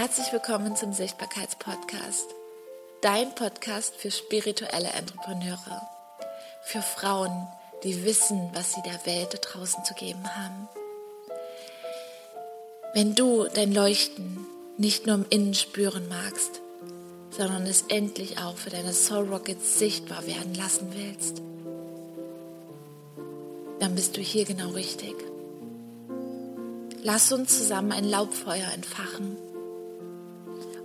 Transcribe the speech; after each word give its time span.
Herzlich 0.00 0.32
willkommen 0.32 0.76
zum 0.76 0.92
Sichtbarkeitspodcast. 0.92 2.32
Dein 3.00 3.34
Podcast 3.34 3.96
für 3.96 4.12
spirituelle 4.12 4.90
Entrepreneure. 4.90 5.88
Für 6.62 6.82
Frauen, 6.82 7.48
die 7.82 8.04
wissen, 8.04 8.48
was 8.54 8.74
sie 8.74 8.82
der 8.82 9.04
Welt 9.06 9.34
da 9.34 9.38
draußen 9.38 9.84
zu 9.84 9.94
geben 9.94 10.22
haben. 10.36 10.68
Wenn 12.94 13.16
du 13.16 13.48
dein 13.52 13.72
Leuchten 13.72 14.46
nicht 14.76 15.08
nur 15.08 15.16
im 15.16 15.26
Innen 15.30 15.54
spüren 15.54 16.08
magst, 16.08 16.60
sondern 17.30 17.66
es 17.66 17.82
endlich 17.88 18.38
auch 18.38 18.56
für 18.56 18.70
deine 18.70 18.92
Soul 18.92 19.26
Rockets 19.28 19.80
sichtbar 19.80 20.24
werden 20.28 20.54
lassen 20.54 20.92
willst, 20.92 21.42
dann 23.80 23.96
bist 23.96 24.16
du 24.16 24.20
hier 24.20 24.44
genau 24.44 24.68
richtig. 24.68 25.16
Lass 27.02 27.32
uns 27.32 27.58
zusammen 27.58 27.90
ein 27.90 28.04
Laubfeuer 28.04 28.68
entfachen 28.72 29.36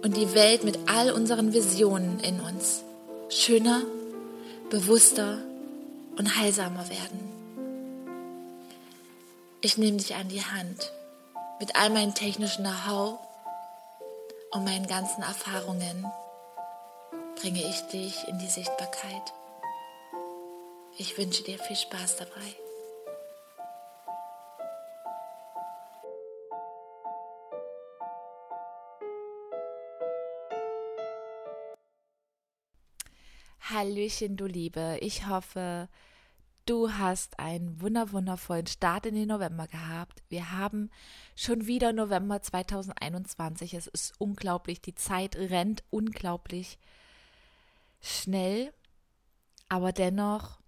und 0.03 0.17
die 0.17 0.33
Welt 0.35 0.63
mit 0.63 0.77
all 0.87 1.11
unseren 1.11 1.53
Visionen 1.53 2.19
in 2.19 2.39
uns 2.41 2.83
schöner, 3.29 3.81
bewusster 4.69 5.39
und 6.17 6.37
heilsamer 6.37 6.87
werden. 6.89 7.33
Ich 9.61 9.77
nehme 9.77 9.97
dich 9.97 10.13
an 10.15 10.27
die 10.27 10.43
Hand 10.43 10.91
mit 11.59 11.75
all 11.75 11.89
meinen 11.89 12.13
technischen 12.13 12.65
Know-how 12.65 13.17
und 14.51 14.65
meinen 14.65 14.87
ganzen 14.87 15.23
Erfahrungen 15.23 16.05
bringe 17.39 17.61
ich 17.61 17.81
dich 17.87 18.27
in 18.27 18.37
die 18.39 18.49
Sichtbarkeit. 18.49 19.33
Ich 20.97 21.17
wünsche 21.17 21.43
dir 21.43 21.57
viel 21.57 21.77
Spaß 21.77 22.17
dabei. 22.17 22.62
Hallöchen, 33.83 34.37
du 34.37 34.45
Liebe. 34.45 34.97
Ich 35.01 35.27
hoffe, 35.27 35.89
du 36.65 36.93
hast 36.93 37.37
einen 37.37 37.81
wunderwundervollen 37.81 38.67
Start 38.67 39.05
in 39.05 39.13
den 39.13 39.27
November 39.27 39.67
gehabt. 39.67 40.23
Wir 40.29 40.53
haben 40.53 40.89
schon 41.35 41.67
wieder 41.67 41.91
November 41.91 42.41
2021. 42.41 43.73
Es 43.73 43.87
ist 43.87 44.13
unglaublich. 44.19 44.81
Die 44.81 44.95
Zeit 44.95 45.35
rennt 45.35 45.83
unglaublich 45.89 46.79
schnell. 47.99 48.73
Aber 49.67 49.91
dennoch 49.91 50.61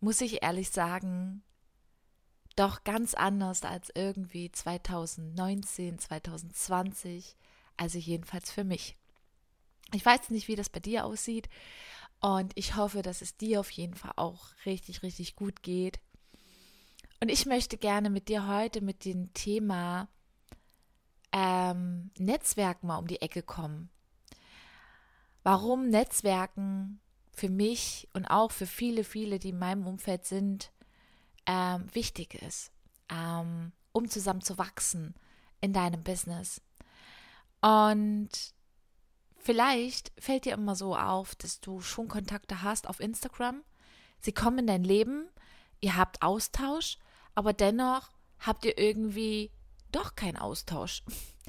muss 0.00 0.20
ich 0.20 0.42
ehrlich 0.42 0.70
sagen, 0.70 1.44
doch 2.56 2.82
ganz 2.82 3.14
anders 3.14 3.62
als 3.62 3.92
irgendwie 3.94 4.50
2019, 4.50 6.00
2020. 6.00 7.36
Also 7.76 7.96
jedenfalls 7.96 8.50
für 8.50 8.64
mich. 8.64 8.96
Ich 9.94 10.04
weiß 10.04 10.30
nicht, 10.30 10.48
wie 10.48 10.56
das 10.56 10.68
bei 10.68 10.80
dir 10.80 11.04
aussieht. 11.04 11.48
Und 12.20 12.52
ich 12.56 12.76
hoffe, 12.76 13.02
dass 13.02 13.22
es 13.22 13.36
dir 13.36 13.60
auf 13.60 13.70
jeden 13.70 13.94
Fall 13.94 14.12
auch 14.16 14.50
richtig, 14.66 15.02
richtig 15.02 15.36
gut 15.36 15.62
geht. 15.62 16.00
Und 17.20 17.28
ich 17.28 17.46
möchte 17.46 17.76
gerne 17.76 18.10
mit 18.10 18.28
dir 18.28 18.48
heute 18.48 18.80
mit 18.80 19.04
dem 19.04 19.32
Thema 19.34 20.08
ähm, 21.32 22.10
Netzwerken 22.18 22.86
mal 22.88 22.98
um 22.98 23.06
die 23.06 23.22
Ecke 23.22 23.42
kommen. 23.42 23.90
Warum 25.42 25.88
Netzwerken 25.88 27.00
für 27.32 27.48
mich 27.48 28.08
und 28.12 28.26
auch 28.26 28.50
für 28.50 28.66
viele, 28.66 29.04
viele, 29.04 29.38
die 29.38 29.50
in 29.50 29.58
meinem 29.58 29.86
Umfeld 29.86 30.24
sind, 30.24 30.72
ähm, 31.46 31.86
wichtig 31.92 32.34
ist, 32.34 32.72
ähm, 33.08 33.72
um 33.92 34.08
zusammen 34.10 34.42
zu 34.42 34.58
wachsen 34.58 35.14
in 35.60 35.72
deinem 35.72 36.02
Business. 36.02 36.60
Und 37.60 38.54
Vielleicht 39.38 40.12
fällt 40.18 40.44
dir 40.44 40.54
immer 40.54 40.74
so 40.74 40.96
auf, 40.96 41.34
dass 41.36 41.60
du 41.60 41.80
schon 41.80 42.08
Kontakte 42.08 42.62
hast 42.62 42.88
auf 42.88 43.00
Instagram. 43.00 43.62
Sie 44.20 44.32
kommen 44.32 44.58
in 44.58 44.66
dein 44.66 44.84
Leben, 44.84 45.28
ihr 45.80 45.96
habt 45.96 46.22
Austausch, 46.22 46.98
aber 47.34 47.52
dennoch 47.52 48.10
habt 48.40 48.64
ihr 48.64 48.78
irgendwie 48.78 49.50
doch 49.92 50.16
keinen 50.16 50.36
Austausch. 50.36 51.02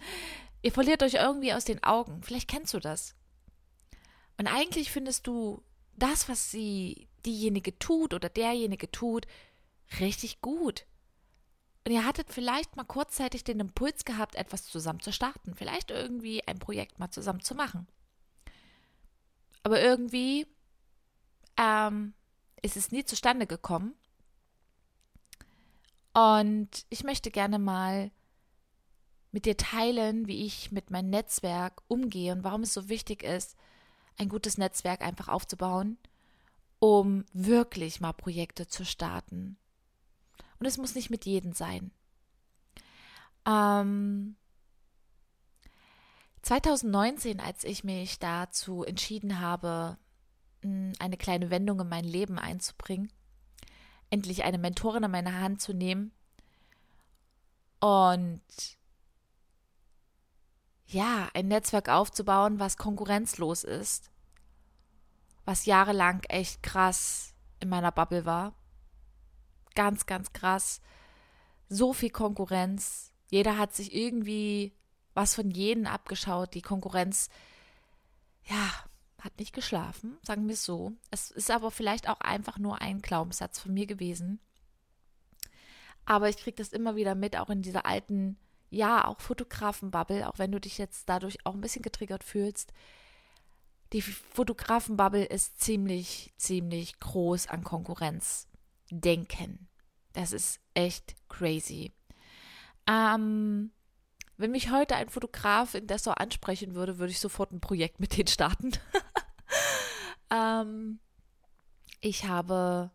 ihr 0.62 0.72
verliert 0.72 1.04
euch 1.04 1.16
irgendwie 1.16 1.54
aus 1.54 1.66
den 1.66 1.84
Augen. 1.84 2.22
Vielleicht 2.24 2.48
kennst 2.48 2.74
du 2.74 2.80
das. 2.80 3.16
Und 4.38 4.48
eigentlich 4.48 4.92
findest 4.92 5.28
du 5.28 5.64
das, 5.98 6.30
was 6.30 6.52
sie 6.52 7.08
diejenige 7.26 7.78
tut 7.78 8.14
oder 8.14 8.30
derjenige 8.30 8.90
tut, 8.92 9.28
richtig 10.00 10.42
gut. 10.42 10.86
Und 11.85 11.94
ihr 11.94 12.06
hattet 12.06 12.31
vielleicht 12.31 12.75
mal 12.75 12.84
kurzzeitig 12.84 13.44
den 13.44 13.59
Impuls 13.59 14.06
gehabt, 14.06 14.35
etwas 14.35 14.66
zusammen 14.66 15.00
zu 15.00 15.12
starten, 15.12 15.56
vielleicht 15.56 15.91
irgendwie 15.91 16.45
ein 16.47 16.59
Projekt 16.59 17.00
mal 17.00 17.09
zusammen 17.09 17.41
zu 17.41 17.56
machen. 17.56 17.88
Aber 19.63 19.81
irgendwie 19.81 20.47
ähm, 21.57 22.13
ist 22.62 22.78
es 22.78 22.91
nie 22.91 23.06
zustande 23.06 23.47
gekommen. 23.47 23.95
Und 26.13 26.85
ich 26.90 27.03
möchte 27.03 27.31
gerne 27.31 27.59
mal 27.59 28.11
mit 29.31 29.46
dir 29.46 29.57
teilen, 29.57 30.28
wie 30.28 30.46
ich 30.46 30.72
mit 30.72 30.90
meinem 30.90 31.09
Netzwerk 31.09 31.81
umgehe 31.88 32.34
und 32.34 32.44
warum 32.44 32.61
es 32.61 32.73
so 32.73 32.90
wichtig 32.90 33.23
ist, 33.23 33.56
ein 34.17 34.28
gutes 34.28 34.57
Netzwerk 34.57 35.01
einfach 35.01 35.28
aufzubauen, 35.28 35.97
um 36.79 37.25
wirklich 37.31 38.01
mal 38.01 38.13
Projekte 38.13 38.67
zu 38.67 38.85
starten. 38.85 39.57
Und 40.59 40.66
es 40.66 40.78
muss 40.78 40.96
nicht 40.96 41.09
mit 41.09 41.25
jedem 41.25 41.53
sein. 41.53 41.92
Ähm, 43.46 44.36
2019, 46.42 47.40
als 47.40 47.64
ich 47.64 47.84
mich 47.84 48.20
dazu 48.20 48.84
entschieden 48.84 49.40
habe, 49.40 49.97
eine 50.62 51.18
kleine 51.18 51.50
Wendung 51.50 51.80
in 51.80 51.88
mein 51.88 52.03
Leben 52.03 52.38
einzubringen, 52.38 53.12
endlich 54.09 54.44
eine 54.44 54.58
Mentorin 54.58 55.06
an 55.06 55.12
meine 55.12 55.40
Hand 55.40 55.62
zu 55.62 55.74
nehmen 55.74 56.12
und 57.80 58.41
ja, 60.88 61.30
ein 61.34 61.47
Netzwerk 61.47 61.88
aufzubauen, 61.88 62.59
was 62.59 62.76
konkurrenzlos 62.76 63.64
ist, 63.64 64.09
was 65.46 65.66
jahrelang 65.66 66.24
echt 66.24 66.62
krass 66.64 67.36
in 67.62 67.70
meiner 67.70 67.91
Bubble 67.91 68.26
war 68.26 68.59
ganz, 69.75 70.06
ganz 70.06 70.34
krass. 70.34 70.81
So 71.68 71.94
viel 71.94 72.09
Konkurrenz. 72.09 73.12
Jeder 73.30 73.57
hat 73.57 73.75
sich 73.75 73.94
irgendwie 73.94 74.74
was 75.13 75.35
von 75.35 75.52
jedem 75.52 75.85
abgeschaut. 75.85 76.53
Die 76.53 76.62
Konkurrenz, 76.62 77.30
ja, 78.46 78.69
hat 79.19 79.38
nicht 79.38 79.53
geschlafen, 79.53 80.18
sagen 80.24 80.47
wir 80.47 80.53
es 80.53 80.63
so. 80.63 80.94
Es 81.12 81.31
ist 81.31 81.52
aber 81.52 81.72
vielleicht 81.72 82.09
auch 82.09 82.22
einfach 82.22 82.58
nur 82.58 82.81
ein 82.81 83.02
Glaubenssatz 83.02 83.59
von 83.59 83.74
mir 83.74 83.85
gewesen. 83.85 84.40
Aber 86.06 86.29
ich 86.29 86.38
kriege 86.38 86.56
das 86.56 86.69
immer 86.69 86.96
wieder 86.96 87.16
mit, 87.16 87.38
auch 87.38 87.50
in 87.50 87.62
dieser 87.62 87.85
alten, 87.85 88.38
ja, 88.69 89.06
auch 89.06 89.19
Fotografenbubble, 89.19 90.28
auch 90.28 90.40
wenn 90.40 90.52
du 90.52 90.59
dich 90.59 90.78
jetzt 90.78 91.08
dadurch 91.09 91.46
auch 91.46 91.53
ein 91.53 91.62
bisschen 91.62 91.84
getriggert 91.84 92.24
fühlst. 92.24 92.74
Die 93.94 94.02
Fotografenbubble 94.02 95.25
ist 95.25 95.59
ziemlich, 95.59 96.34
ziemlich 96.38 97.00
groß 97.00 97.47
an 97.47 97.63
Konkurrenz 97.63 98.49
denken. 98.90 99.68
Das 100.14 100.32
ist 100.32 100.60
echt 100.74 101.16
crazy. 101.30 101.94
Ähm, 102.88 103.72
wenn 104.38 104.52
mich 104.52 104.72
heute 104.72 104.96
ein 104.96 105.10
Fotograf 105.10 105.76
in 105.76 105.88
Dessau 105.88 106.12
ansprechen 106.12 106.74
würde, 106.76 106.98
würde 106.98 107.12
ich 107.12 107.20
sofort 107.20 107.52
ein 107.52 107.62
Projekt 107.62 108.00
mit 108.00 108.18
denen 108.18 108.28
starten. 108.28 108.72
ähm, 110.32 111.00
ich 112.02 112.26
habe 112.26 112.92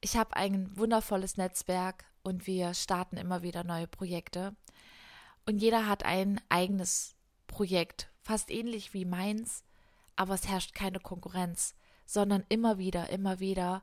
ich 0.00 0.18
habe 0.18 0.36
ein 0.36 0.76
wundervolles 0.76 1.38
Netzwerk 1.38 2.04
und 2.22 2.46
wir 2.46 2.74
starten 2.74 3.16
immer 3.16 3.42
wieder 3.42 3.64
neue 3.64 3.86
Projekte. 3.86 4.54
Und 5.46 5.62
jeder 5.62 5.86
hat 5.86 6.04
ein 6.04 6.40
eigenes 6.50 7.14
Projekt, 7.46 8.10
fast 8.20 8.50
ähnlich 8.50 8.92
wie 8.92 9.06
meins, 9.06 9.64
aber 10.16 10.34
es 10.34 10.46
herrscht 10.46 10.74
keine 10.74 11.00
Konkurrenz, 11.00 11.74
sondern 12.04 12.44
immer 12.48 12.78
wieder, 12.78 13.10
immer 13.10 13.40
wieder 13.40 13.82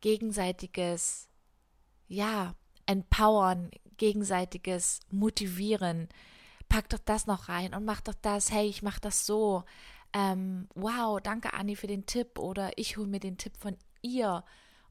gegenseitiges, 0.00 1.28
ja, 2.08 2.54
empowern, 2.86 3.70
gegenseitiges 3.96 5.00
motivieren. 5.10 6.08
Pack 6.68 6.88
doch 6.90 6.98
das 6.98 7.26
noch 7.26 7.48
rein 7.48 7.74
und 7.74 7.84
mach 7.84 8.00
doch 8.00 8.14
das. 8.14 8.50
Hey, 8.50 8.68
ich 8.68 8.82
mach 8.82 8.98
das 8.98 9.26
so. 9.26 9.64
Ähm, 10.12 10.68
wow, 10.74 11.20
danke 11.20 11.52
Anni 11.54 11.76
für 11.76 11.86
den 11.86 12.06
Tipp 12.06 12.38
oder 12.38 12.78
ich 12.78 12.96
hole 12.96 13.08
mir 13.08 13.20
den 13.20 13.38
Tipp 13.38 13.56
von 13.56 13.76
ihr 14.02 14.44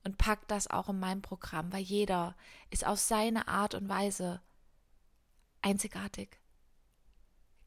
und 0.04 0.18
pack 0.18 0.48
das 0.48 0.70
auch 0.70 0.90
in 0.90 1.00
mein 1.00 1.22
Programm, 1.22 1.74
weil 1.74 1.82
jeder 1.82 2.36
ist 2.70 2.86
auf 2.86 3.00
seine 3.00 3.48
Art 3.48 3.74
und 3.74 3.90
Weise 3.90 4.42
einzigartig. 5.62 6.40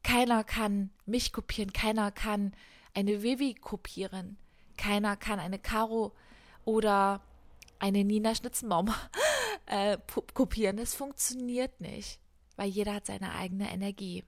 Keiner 0.03 0.43
kann 0.45 0.91
mich 1.05 1.33
kopieren, 1.33 1.73
keiner 1.73 2.11
kann 2.11 2.55
eine 2.93 3.23
Vivi 3.23 3.53
kopieren, 3.55 4.37
keiner 4.77 5.17
kann 5.17 5.39
eine 5.39 5.59
Caro 5.59 6.15
oder 6.65 7.21
eine 7.79 8.03
Nina 8.03 8.35
Schnitzenbaum 8.35 8.93
äh, 9.65 9.97
kopieren. 10.33 10.77
Das 10.77 10.95
funktioniert 10.95 11.79
nicht, 11.81 12.19
weil 12.55 12.69
jeder 12.69 12.93
hat 12.95 13.05
seine 13.05 13.33
eigene 13.33 13.71
Energie. 13.71 14.23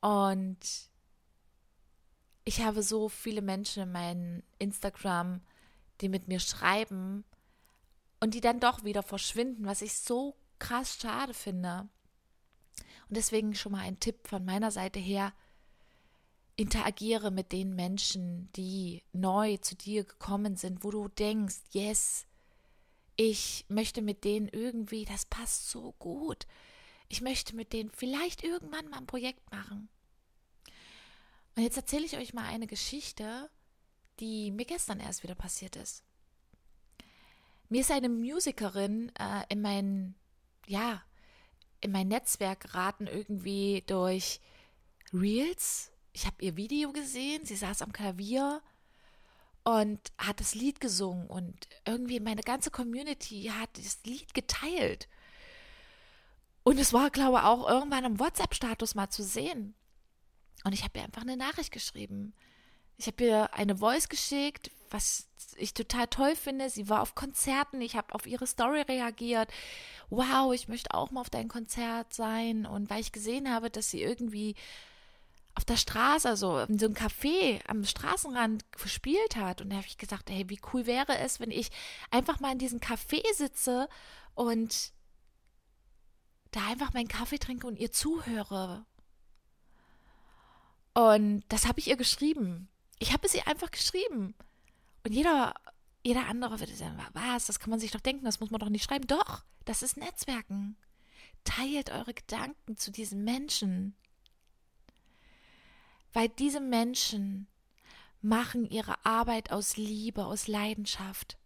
Und 0.00 0.58
ich 2.44 2.62
habe 2.62 2.82
so 2.82 3.08
viele 3.08 3.42
Menschen 3.42 3.82
in 3.82 3.92
meinem 3.92 4.42
Instagram, 4.58 5.40
die 6.00 6.08
mit 6.08 6.28
mir 6.28 6.38
schreiben 6.38 7.24
und 8.20 8.34
die 8.34 8.40
dann 8.40 8.60
doch 8.60 8.84
wieder 8.84 9.02
verschwinden, 9.02 9.66
was 9.66 9.82
ich 9.82 9.94
so 9.94 10.36
krass 10.58 10.98
schade 11.00 11.34
finde. 11.34 11.88
Und 13.08 13.16
deswegen 13.16 13.54
schon 13.54 13.72
mal 13.72 13.80
ein 13.80 14.00
Tipp 14.00 14.28
von 14.28 14.44
meiner 14.44 14.70
Seite 14.70 14.98
her. 14.98 15.32
Interagiere 16.56 17.30
mit 17.30 17.52
den 17.52 17.74
Menschen, 17.74 18.50
die 18.56 19.02
neu 19.12 19.58
zu 19.58 19.76
dir 19.76 20.04
gekommen 20.04 20.56
sind, 20.56 20.84
wo 20.84 20.90
du 20.90 21.08
denkst, 21.08 21.56
yes, 21.72 22.26
ich 23.16 23.64
möchte 23.68 24.02
mit 24.02 24.24
denen 24.24 24.48
irgendwie, 24.48 25.04
das 25.04 25.26
passt 25.26 25.70
so 25.70 25.92
gut. 25.98 26.46
Ich 27.08 27.20
möchte 27.20 27.54
mit 27.54 27.72
denen 27.72 27.90
vielleicht 27.90 28.42
irgendwann 28.42 28.88
mal 28.88 28.98
ein 28.98 29.06
Projekt 29.06 29.50
machen. 29.50 29.88
Und 31.56 31.62
jetzt 31.62 31.76
erzähle 31.76 32.04
ich 32.04 32.16
euch 32.16 32.34
mal 32.34 32.44
eine 32.44 32.66
Geschichte, 32.66 33.50
die 34.20 34.50
mir 34.50 34.64
gestern 34.64 35.00
erst 35.00 35.22
wieder 35.22 35.34
passiert 35.34 35.76
ist. 35.76 36.02
Mir 37.68 37.80
ist 37.80 37.90
eine 37.90 38.08
Musikerin 38.08 39.10
äh, 39.18 39.44
in 39.48 39.60
mein, 39.60 40.14
ja, 40.66 41.02
in 41.80 41.92
mein 41.92 42.08
Netzwerk 42.08 42.60
geraten, 42.60 43.06
irgendwie 43.06 43.82
durch 43.86 44.40
Reels. 45.12 45.90
Ich 46.16 46.24
habe 46.24 46.42
ihr 46.42 46.56
Video 46.56 46.92
gesehen, 46.92 47.44
sie 47.44 47.56
saß 47.56 47.82
am 47.82 47.92
Klavier 47.92 48.62
und 49.64 50.00
hat 50.16 50.40
das 50.40 50.54
Lied 50.54 50.80
gesungen 50.80 51.26
und 51.26 51.68
irgendwie 51.84 52.20
meine 52.20 52.40
ganze 52.40 52.70
Community 52.70 53.52
hat 53.52 53.68
das 53.76 53.98
Lied 54.06 54.32
geteilt. 54.32 55.08
Und 56.62 56.78
es 56.78 56.94
war, 56.94 57.10
glaube 57.10 57.36
ich, 57.36 57.44
auch 57.44 57.68
irgendwann 57.68 58.06
im 58.06 58.18
WhatsApp-Status 58.18 58.94
mal 58.94 59.10
zu 59.10 59.22
sehen. 59.22 59.74
Und 60.64 60.72
ich 60.72 60.84
habe 60.84 60.98
ihr 60.98 61.04
einfach 61.04 61.20
eine 61.20 61.36
Nachricht 61.36 61.70
geschrieben. 61.70 62.32
Ich 62.96 63.08
habe 63.08 63.22
ihr 63.22 63.52
eine 63.52 63.76
Voice 63.76 64.08
geschickt, 64.08 64.70
was 64.88 65.28
ich 65.56 65.74
total 65.74 66.06
toll 66.06 66.34
finde. 66.34 66.70
Sie 66.70 66.88
war 66.88 67.02
auf 67.02 67.14
Konzerten, 67.14 67.82
ich 67.82 67.94
habe 67.94 68.14
auf 68.14 68.26
ihre 68.26 68.46
Story 68.46 68.80
reagiert. 68.80 69.50
Wow, 70.08 70.54
ich 70.54 70.66
möchte 70.66 70.94
auch 70.94 71.10
mal 71.10 71.20
auf 71.20 71.28
dein 71.28 71.48
Konzert 71.48 72.14
sein. 72.14 72.64
Und 72.64 72.88
weil 72.88 73.02
ich 73.02 73.12
gesehen 73.12 73.52
habe, 73.52 73.68
dass 73.68 73.90
sie 73.90 74.00
irgendwie 74.00 74.54
auf 75.56 75.64
der 75.64 75.78
Straße, 75.78 76.28
also 76.28 76.60
in 76.60 76.78
so 76.78 76.84
einem 76.84 76.94
Café 76.94 77.60
am 77.66 77.84
Straßenrand 77.84 78.70
gespielt 78.72 79.36
hat. 79.36 79.62
Und 79.62 79.70
da 79.70 79.76
habe 79.76 79.86
ich 79.86 79.96
gesagt, 79.96 80.30
hey, 80.30 80.48
wie 80.48 80.60
cool 80.72 80.86
wäre 80.86 81.18
es, 81.18 81.40
wenn 81.40 81.50
ich 81.50 81.70
einfach 82.10 82.40
mal 82.40 82.52
in 82.52 82.58
diesem 82.58 82.78
Café 82.78 83.22
sitze 83.34 83.88
und 84.34 84.92
da 86.50 86.60
einfach 86.66 86.92
meinen 86.92 87.08
Kaffee 87.08 87.38
trinke 87.38 87.66
und 87.66 87.78
ihr 87.78 87.90
zuhöre. 87.90 88.84
Und 90.92 91.42
das 91.48 91.66
habe 91.66 91.78
ich 91.78 91.88
ihr 91.88 91.96
geschrieben. 91.96 92.68
Ich 92.98 93.12
habe 93.14 93.26
es 93.26 93.34
ihr 93.34 93.46
einfach 93.48 93.70
geschrieben. 93.70 94.34
Und 95.04 95.12
jeder, 95.12 95.54
jeder 96.04 96.26
andere 96.26 96.60
würde 96.60 96.74
sagen, 96.74 96.98
was, 97.14 97.46
das 97.46 97.60
kann 97.60 97.70
man 97.70 97.80
sich 97.80 97.92
doch 97.92 98.00
denken, 98.00 98.26
das 98.26 98.40
muss 98.40 98.50
man 98.50 98.60
doch 98.60 98.68
nicht 98.68 98.84
schreiben. 98.84 99.06
Doch, 99.06 99.42
das 99.64 99.82
ist 99.82 99.96
Netzwerken. 99.96 100.76
Teilt 101.44 101.90
eure 101.90 102.12
Gedanken 102.12 102.76
zu 102.76 102.90
diesen 102.90 103.24
Menschen. 103.24 103.96
Weil 106.16 106.30
diese 106.30 106.60
Menschen 106.60 107.46
machen 108.22 108.64
ihre 108.64 109.04
Arbeit 109.04 109.52
aus 109.52 109.76
Liebe, 109.76 110.24
aus 110.24 110.48
Leidenschaft. 110.48 111.36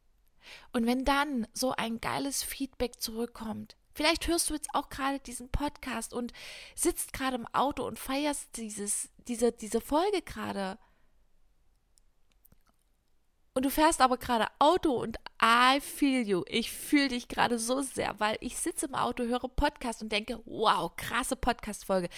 Und 0.72 0.86
wenn 0.86 1.04
dann 1.04 1.48
so 1.52 1.72
ein 1.72 2.00
geiles 2.00 2.44
Feedback 2.44 3.00
zurückkommt, 3.00 3.76
Vielleicht 3.92 4.28
hörst 4.28 4.48
du 4.48 4.54
jetzt 4.54 4.72
auch 4.72 4.88
gerade 4.88 5.18
diesen 5.18 5.50
Podcast 5.50 6.14
und 6.14 6.32
sitzt 6.76 7.12
gerade 7.12 7.34
im 7.34 7.46
Auto 7.48 7.84
und 7.84 7.98
feierst 7.98 8.56
dieses, 8.56 9.10
diese, 9.26 9.50
diese 9.50 9.80
Folge 9.80 10.22
gerade. 10.22 10.78
Und 13.52 13.64
du 13.64 13.70
fährst 13.70 14.00
aber 14.00 14.16
gerade 14.16 14.46
Auto 14.60 14.92
und 14.92 15.18
I 15.42 15.80
feel 15.80 16.26
you. 16.26 16.44
Ich 16.46 16.70
fühle 16.70 17.08
dich 17.08 17.26
gerade 17.26 17.58
so 17.58 17.82
sehr, 17.82 18.20
weil 18.20 18.38
ich 18.40 18.56
sitze 18.56 18.86
im 18.86 18.94
Auto, 18.94 19.24
höre 19.24 19.48
Podcast 19.48 20.02
und 20.02 20.12
denke, 20.12 20.40
wow, 20.46 20.94
krasse 20.94 21.34
Podcast-Folge. 21.34 22.08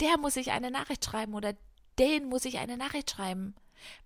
Der 0.00 0.18
muss 0.18 0.36
ich 0.36 0.52
eine 0.52 0.70
Nachricht 0.70 1.04
schreiben 1.04 1.32
oder 1.32 1.54
den 2.02 2.28
muss 2.28 2.44
ich 2.44 2.58
eine 2.58 2.76
Nachricht 2.76 3.12
schreiben, 3.12 3.54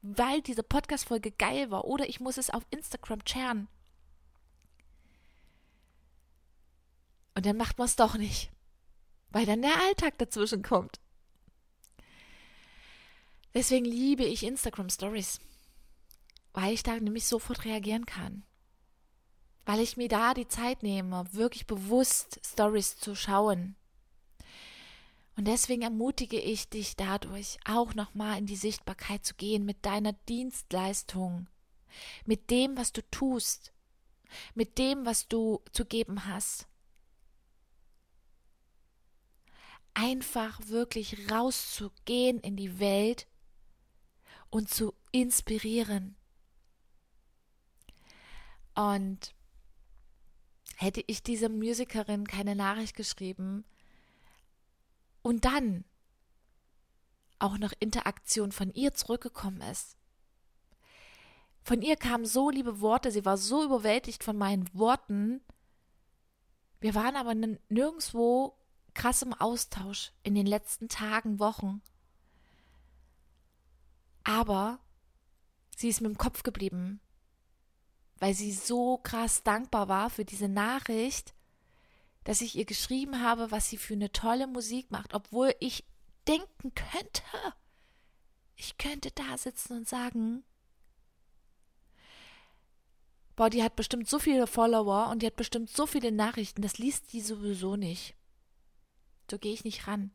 weil 0.02 0.42
diese 0.42 0.62
Podcast-Folge 0.62 1.30
geil 1.30 1.70
war. 1.70 1.86
Oder 1.86 2.06
ich 2.06 2.20
muss 2.20 2.36
es 2.36 2.50
auf 2.50 2.62
Instagram 2.68 3.20
sharen. 3.26 3.68
Und 7.34 7.46
dann 7.46 7.56
macht 7.56 7.78
man 7.78 7.86
es 7.86 7.96
doch 7.96 8.16
nicht, 8.16 8.50
weil 9.30 9.46
dann 9.46 9.62
der 9.62 9.80
Alltag 9.80 10.18
dazwischen 10.18 10.62
kommt. 10.62 11.00
Deswegen 13.54 13.86
liebe 13.86 14.24
ich 14.24 14.42
Instagram 14.42 14.90
Stories, 14.90 15.40
weil 16.52 16.74
ich 16.74 16.82
da 16.82 17.00
nämlich 17.00 17.26
sofort 17.26 17.64
reagieren 17.64 18.04
kann. 18.04 18.42
Weil 19.64 19.80
ich 19.80 19.96
mir 19.96 20.08
da 20.08 20.34
die 20.34 20.48
Zeit 20.48 20.82
nehme, 20.82 21.24
wirklich 21.32 21.66
bewusst 21.66 22.40
Stories 22.44 22.98
zu 22.98 23.14
schauen. 23.14 23.74
Und 25.36 25.46
deswegen 25.46 25.82
ermutige 25.82 26.40
ich 26.40 26.68
dich 26.68 26.96
dadurch 26.96 27.58
auch 27.66 27.94
nochmal 27.94 28.38
in 28.38 28.46
die 28.46 28.56
Sichtbarkeit 28.56 29.24
zu 29.24 29.34
gehen 29.34 29.64
mit 29.64 29.84
deiner 29.84 30.14
Dienstleistung, 30.28 31.46
mit 32.24 32.50
dem, 32.50 32.76
was 32.76 32.92
du 32.92 33.02
tust, 33.10 33.72
mit 34.54 34.78
dem, 34.78 35.04
was 35.04 35.28
du 35.28 35.60
zu 35.72 35.84
geben 35.84 36.26
hast. 36.26 36.66
einfach 39.96 40.60
wirklich 40.66 41.30
rauszugehen 41.30 42.38
in 42.40 42.54
die 42.54 42.78
Welt 42.78 43.26
und 44.50 44.68
zu 44.68 44.92
inspirieren. 45.10 46.16
Und 48.74 49.34
hätte 50.76 51.02
ich 51.06 51.22
dieser 51.22 51.48
Musikerin 51.48 52.28
keine 52.28 52.54
Nachricht 52.54 52.94
geschrieben 52.94 53.64
und 55.26 55.44
dann 55.44 55.84
auch 57.40 57.58
noch 57.58 57.72
Interaktion 57.80 58.52
von 58.52 58.72
ihr 58.72 58.94
zurückgekommen 58.94 59.60
ist. 59.60 59.96
Von 61.64 61.82
ihr 61.82 61.96
kamen 61.96 62.24
so 62.24 62.48
liebe 62.48 62.80
Worte, 62.80 63.10
sie 63.10 63.24
war 63.24 63.36
so 63.36 63.64
überwältigt 63.64 64.22
von 64.22 64.38
meinen 64.38 64.72
Worten. 64.72 65.40
Wir 66.78 66.94
waren 66.94 67.16
aber 67.16 67.34
nirgendwo 67.34 68.56
krassem 68.94 69.34
Austausch 69.34 70.12
in 70.22 70.36
den 70.36 70.46
letzten 70.46 70.88
Tagen, 70.88 71.40
Wochen. 71.40 71.82
Aber 74.22 74.78
sie 75.76 75.88
ist 75.88 76.02
mit 76.02 76.12
dem 76.12 76.18
Kopf 76.18 76.44
geblieben, 76.44 77.00
weil 78.20 78.32
sie 78.32 78.52
so 78.52 78.98
krass 78.98 79.42
dankbar 79.42 79.88
war 79.88 80.08
für 80.08 80.24
diese 80.24 80.48
Nachricht, 80.48 81.34
dass 82.26 82.40
ich 82.40 82.56
ihr 82.56 82.64
geschrieben 82.64 83.22
habe, 83.22 83.52
was 83.52 83.70
sie 83.70 83.76
für 83.76 83.94
eine 83.94 84.10
tolle 84.10 84.48
Musik 84.48 84.90
macht, 84.90 85.14
obwohl 85.14 85.54
ich 85.60 85.84
denken 86.26 86.74
könnte, 86.74 87.22
ich 88.56 88.76
könnte 88.78 89.12
da 89.12 89.38
sitzen 89.38 89.76
und 89.76 89.88
sagen, 89.88 90.42
boah, 93.36 93.48
die 93.48 93.62
hat 93.62 93.76
bestimmt 93.76 94.08
so 94.08 94.18
viele 94.18 94.48
Follower 94.48 95.08
und 95.08 95.22
die 95.22 95.26
hat 95.26 95.36
bestimmt 95.36 95.70
so 95.70 95.86
viele 95.86 96.10
Nachrichten, 96.10 96.62
das 96.62 96.78
liest 96.78 97.12
die 97.12 97.20
sowieso 97.20 97.76
nicht. 97.76 98.16
So 99.30 99.38
gehe 99.38 99.52
ich 99.52 99.62
nicht 99.62 99.86
ran. 99.86 100.10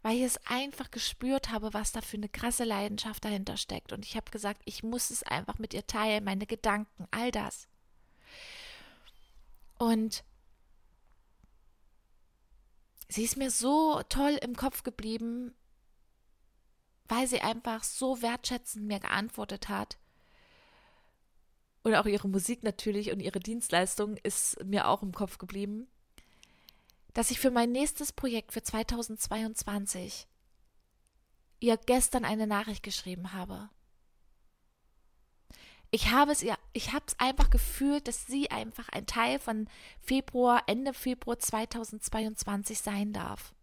Weil 0.00 0.16
ich 0.16 0.22
es 0.22 0.38
einfach 0.46 0.90
gespürt 0.90 1.50
habe, 1.50 1.74
was 1.74 1.92
da 1.92 2.00
für 2.00 2.16
eine 2.16 2.30
krasse 2.30 2.64
Leidenschaft 2.64 3.22
dahinter 3.26 3.58
steckt. 3.58 3.92
Und 3.92 4.06
ich 4.06 4.16
habe 4.16 4.30
gesagt, 4.30 4.62
ich 4.64 4.82
muss 4.82 5.10
es 5.10 5.22
einfach 5.22 5.58
mit 5.58 5.74
ihr 5.74 5.86
teilen, 5.86 6.24
meine 6.24 6.46
Gedanken, 6.46 7.06
all 7.10 7.30
das. 7.30 7.68
Und 9.76 10.24
sie 13.08 13.24
ist 13.24 13.36
mir 13.36 13.50
so 13.50 14.02
toll 14.08 14.38
im 14.42 14.56
Kopf 14.56 14.82
geblieben, 14.82 15.54
weil 17.08 17.26
sie 17.26 17.40
einfach 17.40 17.84
so 17.84 18.22
wertschätzend 18.22 18.86
mir 18.86 19.00
geantwortet 19.00 19.68
hat. 19.68 19.98
Und 21.82 21.94
auch 21.94 22.06
ihre 22.06 22.28
Musik 22.28 22.64
natürlich 22.64 23.12
und 23.12 23.20
ihre 23.20 23.38
Dienstleistung 23.38 24.16
ist 24.16 24.62
mir 24.64 24.88
auch 24.88 25.02
im 25.02 25.12
Kopf 25.12 25.38
geblieben 25.38 25.86
dass 27.16 27.30
ich 27.30 27.40
für 27.40 27.50
mein 27.50 27.72
nächstes 27.72 28.12
Projekt 28.12 28.52
für 28.52 28.62
2022 28.62 30.28
ihr 31.60 31.78
gestern 31.78 32.26
eine 32.26 32.46
Nachricht 32.46 32.82
geschrieben 32.82 33.32
habe. 33.32 33.70
Ich 35.90 36.10
habe 36.10 36.32
es 36.32 36.42
ihr, 36.42 36.56
ich 36.72 36.92
habe 36.92 37.04
es 37.06 37.18
einfach 37.18 37.50
gefühlt, 37.50 38.08
dass 38.08 38.26
sie 38.26 38.50
einfach 38.50 38.88
ein 38.88 39.06
Teil 39.06 39.38
von 39.38 39.68
Februar, 40.00 40.62
Ende 40.66 40.92
Februar 40.92 41.38
2022 41.38 42.78
sein 42.78 43.12
darf. 43.12 43.54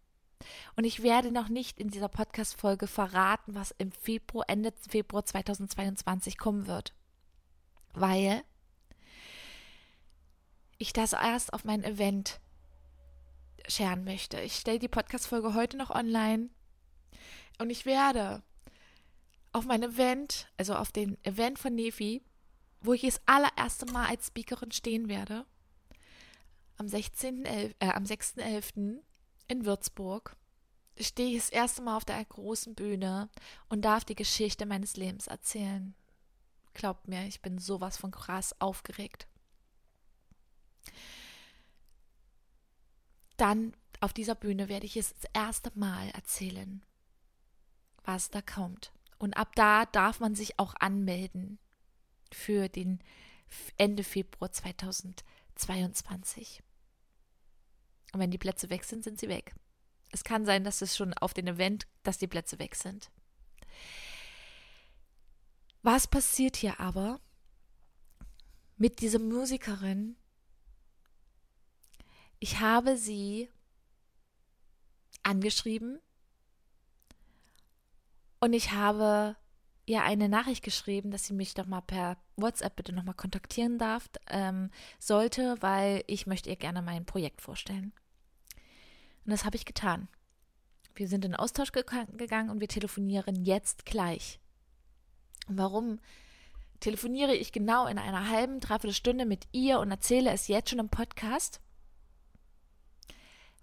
Und 0.76 0.84
ich 0.84 1.02
werde 1.02 1.30
noch 1.30 1.48
nicht 1.48 1.78
in 1.78 1.88
dieser 1.88 2.08
Podcast-Folge 2.08 2.86
verraten, 2.86 3.54
was 3.54 3.74
im 3.78 3.92
Februar, 3.92 4.44
Ende 4.48 4.72
Februar 4.88 5.24
2022 5.24 6.38
kommen 6.38 6.66
wird. 6.66 6.94
Weil 7.92 8.42
ich 10.78 10.92
das 10.92 11.12
erst 11.12 11.52
auf 11.52 11.64
mein 11.64 11.84
Event 11.84 12.40
scheren 13.68 14.04
möchte. 14.04 14.40
Ich 14.40 14.56
stelle 14.56 14.78
die 14.78 14.88
Podcast-Folge 14.88 15.54
heute 15.54 15.76
noch 15.76 15.90
online 15.90 16.50
und 17.58 17.70
ich 17.70 17.86
werde 17.86 18.42
auf 19.54 19.64
mein 19.64 19.84
Event, 19.84 20.48
also 20.56 20.74
auf 20.74 20.90
den 20.90 21.16
Event 21.24 21.58
von 21.58 21.74
Nefi, 21.74 22.22
wo 22.80 22.92
ich 22.92 23.02
das 23.02 23.20
allererste 23.24 23.86
Mal 23.86 24.08
als 24.08 24.26
Speakerin 24.26 24.72
stehen 24.72 25.08
werde, 25.08 25.46
am 26.76 26.86
16.11., 26.86 27.74
äh, 27.78 27.90
am 27.90 28.02
6.11. 28.02 28.98
in 29.46 29.64
Würzburg, 29.64 30.36
stehe 30.98 31.36
ich 31.36 31.44
das 31.44 31.50
erste 31.50 31.82
Mal 31.82 31.96
auf 31.96 32.04
der 32.04 32.22
großen 32.24 32.74
Bühne 32.74 33.28
und 33.68 33.82
darf 33.82 34.04
die 34.04 34.16
Geschichte 34.16 34.66
meines 34.66 34.96
Lebens 34.96 35.28
erzählen. 35.28 35.94
Glaubt 36.72 37.06
mir, 37.06 37.24
ich 37.28 37.40
bin 37.40 37.58
sowas 37.58 37.96
von 37.96 38.10
krass 38.10 38.60
aufgeregt. 38.60 39.28
Dann 43.36 43.72
auf 44.00 44.12
dieser 44.12 44.34
Bühne 44.34 44.68
werde 44.68 44.86
ich 44.86 44.96
es 44.96 45.14
das 45.14 45.30
erste 45.32 45.70
Mal 45.76 46.10
erzählen, 46.10 46.82
was 48.04 48.30
da 48.30 48.42
kommt. 48.42 48.92
Und 49.24 49.36
ab 49.38 49.56
da 49.56 49.86
darf 49.86 50.20
man 50.20 50.34
sich 50.34 50.58
auch 50.58 50.74
anmelden 50.80 51.58
für 52.30 52.68
den 52.68 53.02
Ende 53.78 54.04
Februar 54.04 54.52
2022. 54.52 56.62
Und 58.12 58.20
wenn 58.20 58.30
die 58.30 58.36
Plätze 58.36 58.68
weg 58.68 58.84
sind, 58.84 59.02
sind 59.02 59.18
sie 59.18 59.30
weg. 59.30 59.54
Es 60.10 60.24
kann 60.24 60.44
sein, 60.44 60.62
dass 60.62 60.82
es 60.82 60.94
schon 60.94 61.14
auf 61.14 61.32
dem 61.32 61.46
Event, 61.46 61.86
dass 62.02 62.18
die 62.18 62.26
Plätze 62.26 62.58
weg 62.58 62.74
sind. 62.74 63.10
Was 65.80 66.06
passiert 66.06 66.56
hier 66.56 66.78
aber 66.78 67.18
mit 68.76 69.00
dieser 69.00 69.20
Musikerin? 69.20 70.16
Ich 72.40 72.60
habe 72.60 72.98
sie 72.98 73.48
angeschrieben 75.22 75.98
und 78.44 78.52
ich 78.52 78.72
habe 78.72 79.36
ihr 79.86 80.02
eine 80.02 80.28
Nachricht 80.28 80.62
geschrieben, 80.62 81.10
dass 81.10 81.24
sie 81.24 81.32
mich 81.32 81.54
doch 81.54 81.64
mal 81.64 81.80
per 81.80 82.18
WhatsApp 82.36 82.76
bitte 82.76 82.92
nochmal 82.92 83.14
kontaktieren 83.14 83.78
darf, 83.78 84.10
ähm, 84.28 84.70
sollte, 84.98 85.56
weil 85.60 86.04
ich 86.06 86.26
möchte 86.26 86.50
ihr 86.50 86.56
gerne 86.56 86.82
mein 86.82 87.06
Projekt 87.06 87.40
vorstellen. 87.40 87.92
Und 89.24 89.30
das 89.30 89.46
habe 89.46 89.56
ich 89.56 89.64
getan. 89.64 90.08
Wir 90.94 91.08
sind 91.08 91.24
in 91.24 91.34
Austausch 91.34 91.72
gegangen 91.72 92.50
und 92.50 92.60
wir 92.60 92.68
telefonieren 92.68 93.44
jetzt 93.46 93.86
gleich. 93.86 94.40
Und 95.48 95.56
warum 95.56 95.98
telefoniere 96.80 97.34
ich 97.34 97.50
genau 97.50 97.86
in 97.86 97.98
einer 97.98 98.28
halben, 98.28 98.60
dreiviertel 98.60 98.94
Stunde 98.94 99.24
mit 99.24 99.48
ihr 99.52 99.80
und 99.80 99.90
erzähle 99.90 100.30
es 100.32 100.48
jetzt 100.48 100.68
schon 100.68 100.78
im 100.80 100.90
Podcast? 100.90 101.60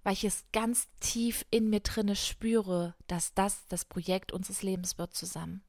Weil 0.03 0.13
ich 0.13 0.23
es 0.23 0.45
ganz 0.51 0.87
tief 0.99 1.45
in 1.51 1.69
mir 1.69 1.81
drinne 1.81 2.15
spüre, 2.15 2.95
dass 3.07 3.33
das 3.33 3.67
das 3.67 3.85
Projekt 3.85 4.31
unseres 4.31 4.63
Lebens 4.63 4.97
wird 4.97 5.13
zusammen. 5.13 5.63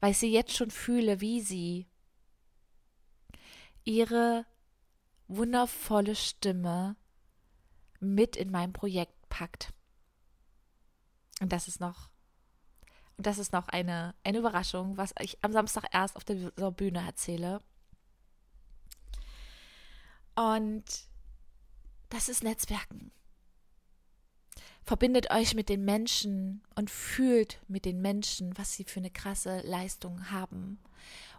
Weil 0.00 0.12
ich 0.12 0.18
sie 0.18 0.32
jetzt 0.32 0.56
schon 0.56 0.70
fühle, 0.70 1.20
wie 1.20 1.40
sie 1.40 1.88
ihre 3.84 4.46
wundervolle 5.26 6.14
Stimme 6.14 6.96
mit 8.00 8.36
in 8.36 8.50
mein 8.50 8.72
Projekt 8.72 9.28
packt. 9.28 9.72
Und 11.40 11.52
das 11.52 11.68
ist 11.68 11.80
noch, 11.80 12.10
und 13.16 13.26
das 13.26 13.38
ist 13.38 13.52
noch 13.52 13.68
eine, 13.68 14.14
eine 14.24 14.38
Überraschung, 14.38 14.96
was 14.96 15.14
ich 15.20 15.42
am 15.42 15.52
Samstag 15.52 15.84
erst 15.92 16.16
auf 16.16 16.24
der 16.24 16.70
Bühne 16.70 17.04
erzähle. 17.06 17.60
Und 20.34 20.84
das 22.10 22.28
ist 22.28 22.44
Netzwerken. 22.44 23.10
Verbindet 24.82 25.30
euch 25.30 25.54
mit 25.54 25.68
den 25.68 25.84
Menschen 25.84 26.62
und 26.74 26.90
fühlt 26.90 27.60
mit 27.68 27.84
den 27.84 28.00
Menschen, 28.00 28.56
was 28.58 28.74
sie 28.74 28.84
für 28.84 29.00
eine 29.00 29.10
krasse 29.10 29.60
Leistung 29.60 30.30
haben. 30.30 30.80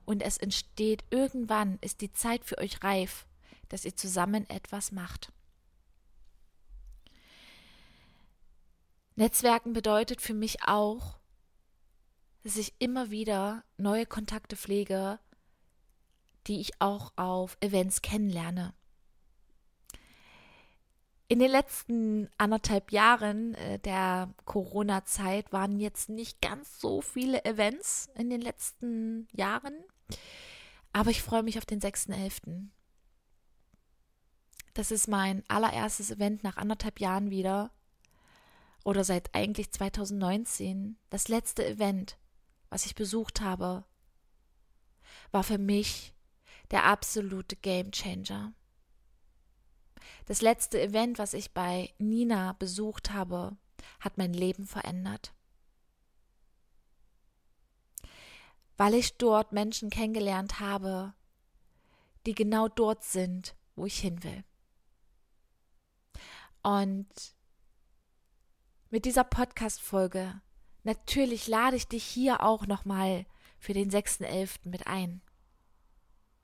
Und 0.06 0.24
es 0.24 0.38
entsteht 0.38 1.04
irgendwann, 1.10 1.78
ist 1.82 2.02
die 2.02 2.14
Zeit 2.14 2.46
für 2.46 2.58
euch 2.58 2.84
reif, 2.84 3.28
dass 3.70 3.86
ihr 3.86 3.96
zusammen 3.96 4.50
etwas 4.50 4.92
macht. 4.92 5.32
Netzwerken 9.16 9.74
bedeutet 9.74 10.22
für 10.22 10.34
mich 10.34 10.64
auch, 10.64 11.20
dass 12.44 12.56
ich 12.56 12.74
immer 12.80 13.12
wieder 13.12 13.64
neue 13.78 14.06
Kontakte 14.06 14.56
pflege, 14.56 15.20
die 16.48 16.60
ich 16.60 16.82
auch 16.82 17.14
auf 17.18 17.58
Events 17.60 18.02
kennenlerne. 18.02 18.74
In 21.32 21.40
den 21.40 21.50
letzten 21.50 22.30
anderthalb 22.38 22.92
Jahren 22.92 23.54
äh, 23.54 23.80
der 23.80 24.34
Corona-Zeit 24.44 25.54
waren 25.54 25.80
jetzt 25.80 26.10
nicht 26.10 26.42
ganz 26.42 26.78
so 26.82 27.00
viele 27.00 27.46
Events 27.46 28.10
in 28.16 28.30
den 28.30 28.42
letzten 28.42 29.30
Jahren, 29.32 29.74
aber 30.92 31.10
ich 31.10 31.22
freue 31.22 31.44
mich 31.44 31.58
auf 31.58 31.66
den 31.66 31.80
6.11. 31.80 32.68
Das 34.74 34.92
ist 34.92 35.08
mein 35.08 35.42
allererstes 35.48 36.12
Event 36.12 36.44
nach 36.44 36.58
anderthalb 36.58 37.00
Jahren 37.00 37.30
wieder 37.30 37.72
oder 38.84 39.06
seit 39.06 39.34
eigentlich 39.34 39.72
2019, 39.72 40.98
das 41.10 41.30
letzte 41.30 41.66
Event, 41.66 42.18
was 42.70 42.86
ich 42.86 42.94
besucht 42.94 43.40
habe, 43.40 43.86
war 45.32 45.46
für 45.46 45.60
mich 45.60 46.14
der 46.72 46.84
absolute 46.84 47.56
Game 47.56 47.94
Changer. 47.94 48.52
Das 50.26 50.42
letzte 50.42 50.82
Event, 50.82 51.20
was 51.20 51.34
ich 51.34 51.52
bei 51.52 51.94
Nina 51.98 52.54
besucht 52.54 53.12
habe, 53.12 53.56
hat 54.00 54.18
mein 54.18 54.34
Leben 54.34 54.66
verändert. 54.66 55.34
Weil 58.78 58.94
ich 58.94 59.18
dort 59.18 59.52
Menschen 59.52 59.90
kennengelernt 59.90 60.60
habe, 60.60 61.14
die 62.26 62.34
genau 62.34 62.68
dort 62.68 63.04
sind, 63.04 63.56
wo 63.76 63.86
ich 63.86 64.00
hin 64.00 64.24
will. 64.24 64.44
Und 66.64 67.08
mit 68.92 69.06
dieser 69.06 69.24
Podcast-Folge. 69.24 70.42
Natürlich 70.84 71.48
lade 71.48 71.78
ich 71.78 71.88
dich 71.88 72.04
hier 72.04 72.44
auch 72.44 72.68
nochmal 72.68 73.26
für 73.58 73.74
den 73.74 73.90
6.11. 73.90 74.68
mit 74.68 74.88
ein. 74.88 75.22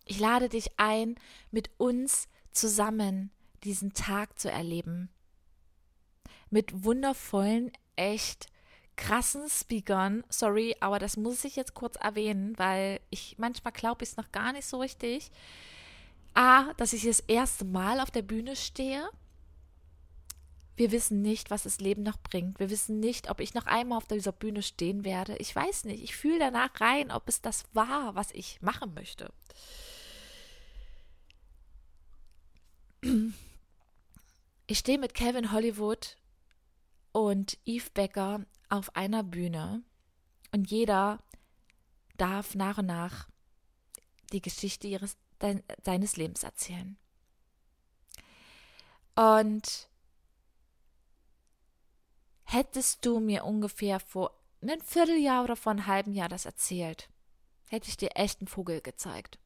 Ich 0.05 0.19
lade 0.19 0.47
dich 0.47 0.79
ein, 0.79 1.15
mit 1.51 1.69
uns 1.77 2.29
zusammen 2.51 3.31
diesen 3.63 3.93
Tag 3.93 4.39
zu 4.39 4.49
erleben. 4.51 5.09
Mit 6.49 6.83
wundervollen, 6.83 7.71
echt 7.95 8.47
krassen 8.95 9.49
Speakern. 9.49 10.23
Sorry, 10.29 10.75
aber 10.79 10.99
das 10.99 11.17
muss 11.17 11.43
ich 11.43 11.55
jetzt 11.55 11.73
kurz 11.73 11.95
erwähnen, 11.97 12.57
weil 12.57 12.99
ich 13.09 13.35
manchmal 13.37 13.73
glaube 13.73 14.03
ich 14.03 14.11
es 14.11 14.17
noch 14.17 14.31
gar 14.31 14.53
nicht 14.53 14.65
so 14.65 14.79
richtig. 14.79 15.31
A, 16.33 16.73
dass 16.73 16.93
ich 16.93 17.03
das 17.03 17.19
erste 17.21 17.65
Mal 17.65 17.99
auf 17.99 18.11
der 18.11 18.21
Bühne 18.21 18.55
stehe 18.55 19.09
wir 20.77 20.91
wissen 20.91 21.23
nicht, 21.23 21.49
was 21.49 21.63
das 21.63 21.79
Leben 21.79 22.03
noch 22.03 22.19
bringt. 22.21 22.59
Wir 22.59 22.69
wissen 22.69 22.99
nicht, 22.99 23.31
ob 23.31 23.39
ich 23.39 23.55
noch 23.55 23.65
einmal 23.65 23.97
auf 23.97 24.05
dieser 24.07 24.31
Bühne 24.31 24.61
stehen 24.61 25.03
werde. 25.03 25.35
Ich 25.37 25.53
weiß 25.55 25.85
nicht. 25.85 26.03
Ich 26.03 26.15
fühle 26.15 26.37
danach 26.37 26.69
rein, 26.79 27.11
ob 27.11 27.27
es 27.27 27.41
das 27.41 27.65
war, 27.73 28.13
was 28.13 28.31
ich 28.31 28.61
machen 28.61 28.93
möchte. 28.93 29.33
Ich 34.67 34.79
stehe 34.79 34.97
mit 34.97 35.13
Kevin 35.13 35.51
Hollywood 35.51 36.17
und 37.11 37.57
Eve 37.65 37.89
Becker 37.93 38.45
auf 38.69 38.95
einer 38.95 39.23
Bühne 39.23 39.83
und 40.51 40.69
jeder 40.69 41.23
darf 42.17 42.53
nach 42.53 42.77
und 42.77 42.87
nach 42.87 43.29
die 44.31 44.41
Geschichte 44.41 44.87
ihres, 44.87 45.17
seines 45.83 46.17
Lebens 46.17 46.43
erzählen. 46.43 46.97
Und 49.15 49.89
Hättest 52.49 53.05
du 53.05 53.19
mir 53.19 53.43
ungefähr 53.43 53.99
vor 53.99 54.31
einem 54.61 54.79
Vierteljahr 54.79 55.43
oder 55.43 55.57
vor 55.57 55.73
einem 55.73 55.85
halben 55.85 56.13
Jahr 56.13 56.29
das 56.29 56.45
erzählt, 56.45 57.09
hätte 57.67 57.89
ich 57.89 57.97
dir 57.97 58.11
echt 58.15 58.39
einen 58.39 58.47
Vogel 58.47 58.79
gezeigt. 58.79 59.37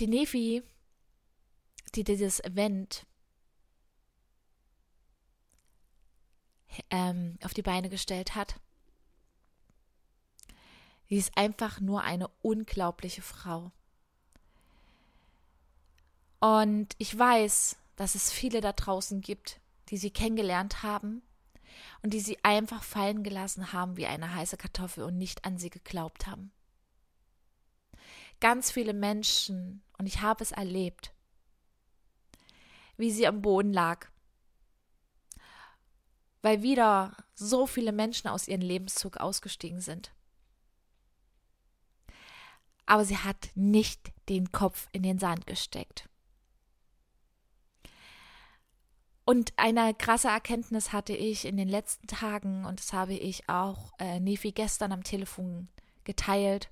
Die 0.00 0.06
Nefi, 0.06 0.62
die 1.94 2.04
dieses 2.04 2.42
Event 2.42 3.04
ähm, 6.88 7.38
auf 7.44 7.52
die 7.52 7.60
Beine 7.60 7.90
gestellt 7.90 8.34
hat, 8.34 8.58
sie 11.06 11.18
ist 11.18 11.36
einfach 11.36 11.80
nur 11.80 12.00
eine 12.00 12.28
unglaubliche 12.40 13.20
Frau. 13.20 13.72
Und 16.38 16.94
ich 16.96 17.16
weiß, 17.18 17.76
dass 17.96 18.14
es 18.14 18.32
viele 18.32 18.62
da 18.62 18.72
draußen 18.72 19.20
gibt, 19.20 19.60
die 19.90 19.98
sie 19.98 20.10
kennengelernt 20.10 20.82
haben 20.82 21.20
und 22.02 22.14
die 22.14 22.20
sie 22.20 22.42
einfach 22.42 22.82
fallen 22.82 23.22
gelassen 23.22 23.74
haben 23.74 23.98
wie 23.98 24.06
eine 24.06 24.34
heiße 24.34 24.56
Kartoffel 24.56 25.04
und 25.04 25.18
nicht 25.18 25.44
an 25.44 25.58
sie 25.58 25.68
geglaubt 25.68 26.26
haben. 26.26 26.52
Ganz 28.40 28.70
viele 28.70 28.94
Menschen, 28.94 29.82
und 29.98 30.06
ich 30.06 30.20
habe 30.20 30.42
es 30.42 30.52
erlebt, 30.52 31.12
wie 32.96 33.10
sie 33.10 33.26
am 33.26 33.42
Boden 33.42 33.72
lag, 33.72 34.08
weil 36.42 36.62
wieder 36.62 37.16
so 37.34 37.66
viele 37.66 37.92
Menschen 37.92 38.28
aus 38.28 38.48
ihrem 38.48 38.62
Lebenszug 38.62 39.18
ausgestiegen 39.18 39.80
sind. 39.80 40.12
Aber 42.86 43.04
sie 43.04 43.18
hat 43.18 43.50
nicht 43.54 44.10
den 44.28 44.50
Kopf 44.52 44.88
in 44.92 45.02
den 45.02 45.18
Sand 45.18 45.46
gesteckt. 45.46 46.08
Und 49.24 49.52
eine 49.56 49.94
krasse 49.94 50.28
Erkenntnis 50.28 50.92
hatte 50.92 51.12
ich 51.14 51.44
in 51.44 51.56
den 51.56 51.68
letzten 51.68 52.08
Tagen 52.08 52.64
und 52.64 52.80
das 52.80 52.92
habe 52.92 53.14
ich 53.14 53.48
auch 53.48 53.92
äh, 54.00 54.18
Nefi 54.18 54.50
gestern 54.50 54.90
am 54.90 55.04
Telefon 55.04 55.68
geteilt. 56.02 56.68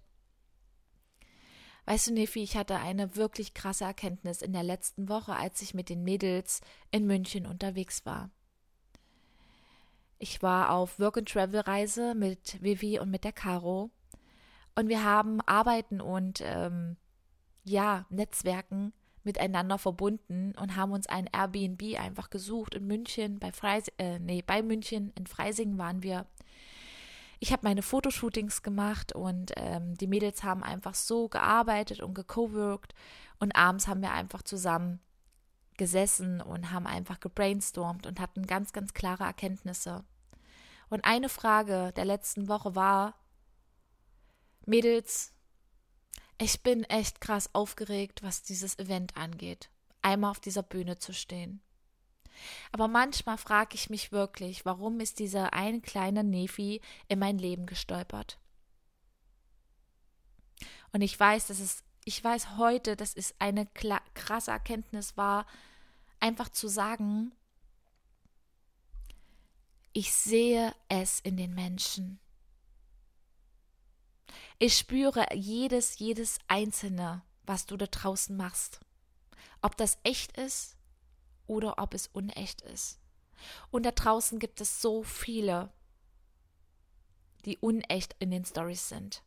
Weißt 1.89 2.09
du, 2.09 2.13
Nefi, 2.13 2.43
ich 2.43 2.55
hatte 2.55 2.77
eine 2.77 3.17
wirklich 3.17 3.55
krasse 3.55 3.85
Erkenntnis 3.85 4.43
in 4.43 4.53
der 4.53 4.63
letzten 4.63 5.09
Woche, 5.09 5.35
als 5.35 5.63
ich 5.63 5.73
mit 5.73 5.89
den 5.89 6.05
Mädels 6.05 6.61
in 6.91 7.07
München 7.07 7.47
unterwegs 7.47 8.05
war. 8.05 8.29
Ich 10.19 10.43
war 10.43 10.73
auf 10.73 10.99
Work-and-Travel-Reise 10.99 12.15
mit 12.15 12.63
Vivi 12.63 12.99
und 12.99 13.11
mit 13.11 13.25
der 13.25 13.33
Caro 13.33 13.91
und 14.75 14.91
wir 14.91 15.03
haben 15.03 15.41
Arbeiten 15.47 16.03
und 16.03 16.43
ähm, 16.45 16.99
ja, 17.65 18.05
Netzwerken 18.11 18.93
miteinander 19.25 19.79
verbunden 19.79 20.53
und 20.61 20.77
haben 20.77 20.93
uns 20.93 21.07
ein 21.07 21.27
Airbnb 21.33 21.99
einfach 21.99 22.29
gesucht 22.29 22.75
in 22.75 22.87
München, 22.87 23.39
bei 23.39 23.51
Freis 23.51 23.89
äh, 23.97 24.19
nee, 24.19 24.43
bei 24.47 24.61
München, 24.61 25.11
in 25.17 25.27
Freising 25.27 25.79
waren 25.79 26.03
wir. 26.03 26.27
Ich 27.41 27.53
habe 27.53 27.67
meine 27.67 27.83
Fotoshootings 27.83 28.63
gemacht 28.63 29.13
und 29.13 29.53
ähm, 29.57 29.95
die 29.97 30.09
Mädels 30.09 30.43
haben 30.43 30.65
einfach 30.65 30.95
so 30.95 31.29
gearbeitet 31.29 32.01
und 32.01 32.15
gecoworked 32.15 32.95
und 33.39 33.55
abends 33.55 33.87
haben 33.87 34.03
wir 34.03 34.13
einfach 34.13 34.43
zusammen 34.43 35.01
gesessen 35.77 36.41
und 36.41 36.73
haben 36.73 36.87
einfach 36.87 37.21
gebrainstormt 37.21 38.07
und 38.07 38.19
hatten 38.19 38.47
ganz, 38.47 38.73
ganz 38.73 38.93
klare 38.93 39.25
Erkenntnisse. 39.25 40.05
Und 40.91 41.05
eine 41.05 41.29
Frage 41.29 41.93
der 41.97 42.05
letzten 42.05 42.49
Woche 42.49 42.75
war, 42.75 43.15
Mädels, 44.67 45.33
ich 46.39 46.63
bin 46.63 46.85
echt 46.85 47.21
krass 47.21 47.51
aufgeregt, 47.55 48.23
was 48.23 48.43
dieses 48.43 48.79
Event 48.79 49.17
angeht, 49.17 49.71
einmal 50.03 50.31
auf 50.31 50.41
dieser 50.41 50.63
Bühne 50.63 50.99
zu 50.99 51.13
stehen. 51.15 51.61
Aber 52.73 52.89
manchmal 52.89 53.39
frage 53.39 53.75
ich 53.75 53.91
mich 53.91 54.13
wirklich, 54.13 54.65
warum 54.65 55.01
ist 55.01 55.19
dieser 55.19 55.53
ein 55.53 55.83
kleiner 55.83 56.23
Nefi 56.23 56.81
in 57.09 57.19
mein 57.19 57.39
Leben 57.39 57.67
gestolpert? 57.67 58.39
Und 60.93 61.03
ich 61.03 61.19
weiß, 61.19 61.49
dass 61.49 61.61
es, 61.61 61.85
ich 62.05 62.23
weiß 62.23 62.57
heute, 62.57 62.97
dass 62.97 63.15
es 63.15 63.35
eine 63.39 63.67
krasse 64.15 64.51
Erkenntnis 64.51 65.17
war, 65.17 65.47
einfach 66.21 66.49
zu 66.49 66.69
sagen, 66.69 67.33
ich 69.93 70.13
sehe 70.13 70.75
es 70.89 71.21
in 71.21 71.37
den 71.37 71.55
Menschen. 71.55 72.21
Ich 74.59 74.77
spüre 74.77 75.27
jedes, 75.35 75.99
jedes 75.99 76.39
einzelne, 76.49 77.23
was 77.45 77.67
du 77.67 77.77
da 77.77 77.87
draußen 77.87 78.37
machst. 78.37 78.81
Ob 79.61 79.77
das 79.77 79.99
echt 80.05 80.37
ist 80.37 80.78
oder 81.49 81.79
ob 81.79 81.95
es 81.95 82.07
unecht 82.07 82.61
ist. 82.63 83.01
Und 83.71 83.85
da 83.85 83.91
draußen 83.91 84.39
gibt 84.39 84.61
es 84.61 84.81
so 84.81 85.03
viele, 85.03 85.73
die 87.45 87.59
unecht 87.59 88.15
in 88.21 88.31
den 88.31 88.45
Stories 88.45 88.89
sind. 88.89 89.23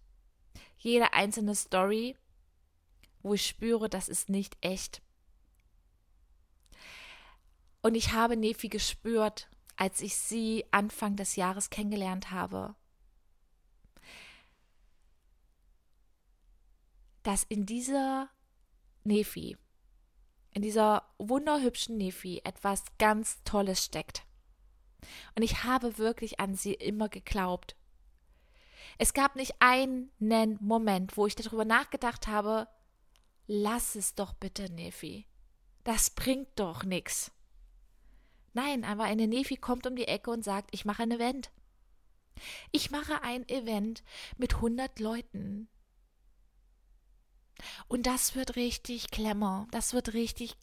Jede 0.77 1.13
einzelne 1.13 1.55
Story, 1.55 2.15
wo 3.22 3.33
ich 3.33 3.46
spüre, 3.46 3.89
das 3.89 4.07
ist 4.07 4.29
nicht 4.29 4.57
echt. 4.61 5.01
Und 7.81 7.96
ich 7.96 8.13
habe 8.13 8.37
Nefi 8.37 8.69
gespürt, 8.69 9.50
als 9.75 10.01
ich 10.01 10.15
sie 10.15 10.65
Anfang 10.72 11.15
des 11.15 11.35
Jahres 11.35 11.69
kennengelernt 11.69 12.31
habe. 12.31 12.75
dass 17.24 17.43
in 17.43 17.65
dieser 17.65 18.29
Nefi, 19.03 19.57
in 20.53 20.61
dieser 20.61 21.03
wunderhübschen 21.18 21.98
Nefi 21.98 22.42
etwas 22.44 22.83
ganz 22.98 23.44
Tolles 23.44 23.83
steckt. 23.83 24.24
Und 25.35 25.44
ich 25.44 25.64
habe 25.64 25.98
wirklich 25.98 26.40
an 26.40 26.55
sie 26.55 26.74
immer 26.74 27.09
geglaubt. 27.09 27.75
Es 28.98 29.14
gab 29.14 29.35
nicht 29.35 29.55
einen 29.59 30.11
Moment, 30.59 31.18
wo 31.18 31.25
ich 31.25 31.35
darüber 31.35 31.66
nachgedacht 31.66 32.27
habe, 32.27 32.68
lass 33.48 33.96
es 33.96 34.16
doch 34.16 34.33
bitte, 34.33 34.72
Nefi. 34.72 35.25
Das 35.83 36.11
bringt 36.11 36.50
doch 36.55 36.83
nichts. 36.83 37.31
Nein, 38.53 38.83
aber 38.83 39.03
eine 39.03 39.27
Nefi 39.27 39.55
kommt 39.55 39.87
um 39.87 39.96
die 39.96 40.07
Ecke 40.07 40.29
und 40.29 40.44
sagt, 40.44 40.70
ich 40.74 40.85
mache 40.85 41.03
ein 41.03 41.11
Event. 41.11 41.51
Ich 42.72 42.92
mache 42.92 43.24
ein 43.24 43.48
Event 43.50 44.03
mit 44.37 44.55
100 44.55 45.00
Leuten. 45.00 45.70
Und 47.87 48.05
das 48.05 48.35
wird 48.35 48.55
richtig 48.55 49.11
Klemmer. 49.11 49.67
Das 49.71 49.93
wird 49.93 50.13
richtig 50.13 50.55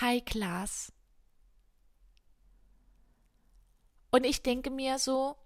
High 0.00 0.24
Class. 0.24 0.92
Und 4.10 4.24
ich 4.24 4.42
denke 4.42 4.70
mir 4.70 4.98
so, 4.98 5.36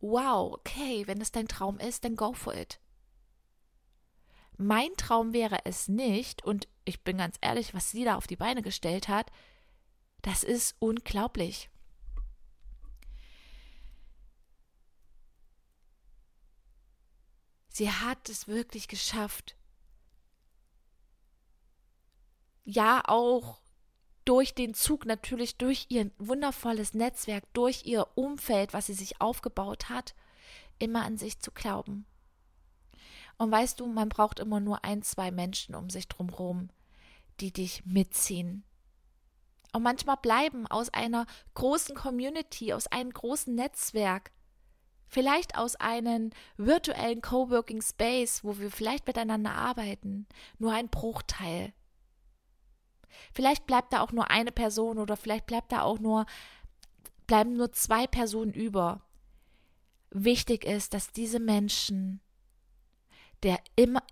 wow, 0.00 0.52
okay, 0.52 1.06
wenn 1.06 1.20
es 1.20 1.32
dein 1.32 1.48
Traum 1.48 1.78
ist, 1.78 2.04
dann 2.04 2.16
go 2.16 2.32
for 2.32 2.54
it. 2.54 2.80
Mein 4.56 4.94
Traum 4.96 5.32
wäre 5.32 5.64
es 5.64 5.88
nicht, 5.88 6.44
und 6.44 6.68
ich 6.84 7.02
bin 7.02 7.18
ganz 7.18 7.36
ehrlich, 7.40 7.74
was 7.74 7.90
sie 7.90 8.04
da 8.04 8.16
auf 8.16 8.26
die 8.26 8.36
Beine 8.36 8.62
gestellt 8.62 9.08
hat, 9.08 9.30
das 10.22 10.44
ist 10.44 10.76
unglaublich. 10.78 11.70
Sie 17.68 17.90
hat 17.90 18.28
es 18.28 18.46
wirklich 18.46 18.86
geschafft, 18.86 19.56
ja 22.64 23.02
auch 23.06 23.60
durch 24.24 24.54
den 24.54 24.74
Zug 24.74 25.04
natürlich, 25.04 25.56
durch 25.56 25.86
ihr 25.90 26.10
wundervolles 26.18 26.94
Netzwerk, 26.94 27.44
durch 27.52 27.84
ihr 27.84 28.06
Umfeld, 28.14 28.72
was 28.72 28.86
sie 28.86 28.94
sich 28.94 29.20
aufgebaut 29.20 29.88
hat, 29.90 30.14
immer 30.78 31.04
an 31.04 31.18
sich 31.18 31.40
zu 31.40 31.52
glauben. 31.52 32.06
Und 33.36 33.50
weißt 33.50 33.80
du, 33.80 33.86
man 33.86 34.08
braucht 34.08 34.40
immer 34.40 34.60
nur 34.60 34.84
ein, 34.84 35.02
zwei 35.02 35.30
Menschen 35.30 35.74
um 35.74 35.90
sich 35.90 36.08
drumherum, 36.08 36.70
die 37.40 37.52
dich 37.52 37.84
mitziehen. 37.84 38.64
Und 39.72 39.82
manchmal 39.82 40.16
bleiben 40.16 40.66
aus 40.68 40.88
einer 40.90 41.26
großen 41.54 41.96
Community, 41.96 42.72
aus 42.72 42.86
einem 42.86 43.10
großen 43.10 43.54
Netzwerk, 43.54 44.30
vielleicht 45.08 45.58
aus 45.58 45.74
einem 45.76 46.30
virtuellen 46.56 47.20
Coworking 47.20 47.82
Space, 47.82 48.44
wo 48.44 48.58
wir 48.58 48.70
vielleicht 48.70 49.06
miteinander 49.06 49.52
arbeiten, 49.52 50.26
nur 50.58 50.72
ein 50.72 50.88
Bruchteil 50.88 51.72
Vielleicht 53.34 53.66
bleibt 53.66 53.92
da 53.92 54.00
auch 54.00 54.12
nur 54.12 54.30
eine 54.30 54.52
Person 54.52 54.98
oder 54.98 55.16
vielleicht 55.16 55.46
bleibt 55.46 55.72
da 55.72 55.82
auch 55.82 55.98
nur, 55.98 56.26
bleiben 57.26 57.56
nur 57.56 57.72
zwei 57.72 58.06
Personen 58.06 58.52
über. 58.52 59.02
Wichtig 60.10 60.64
ist, 60.64 60.94
dass 60.94 61.12
diese 61.12 61.40
Menschen, 61.40 62.20
der 63.42 63.60
immer, 63.76 64.02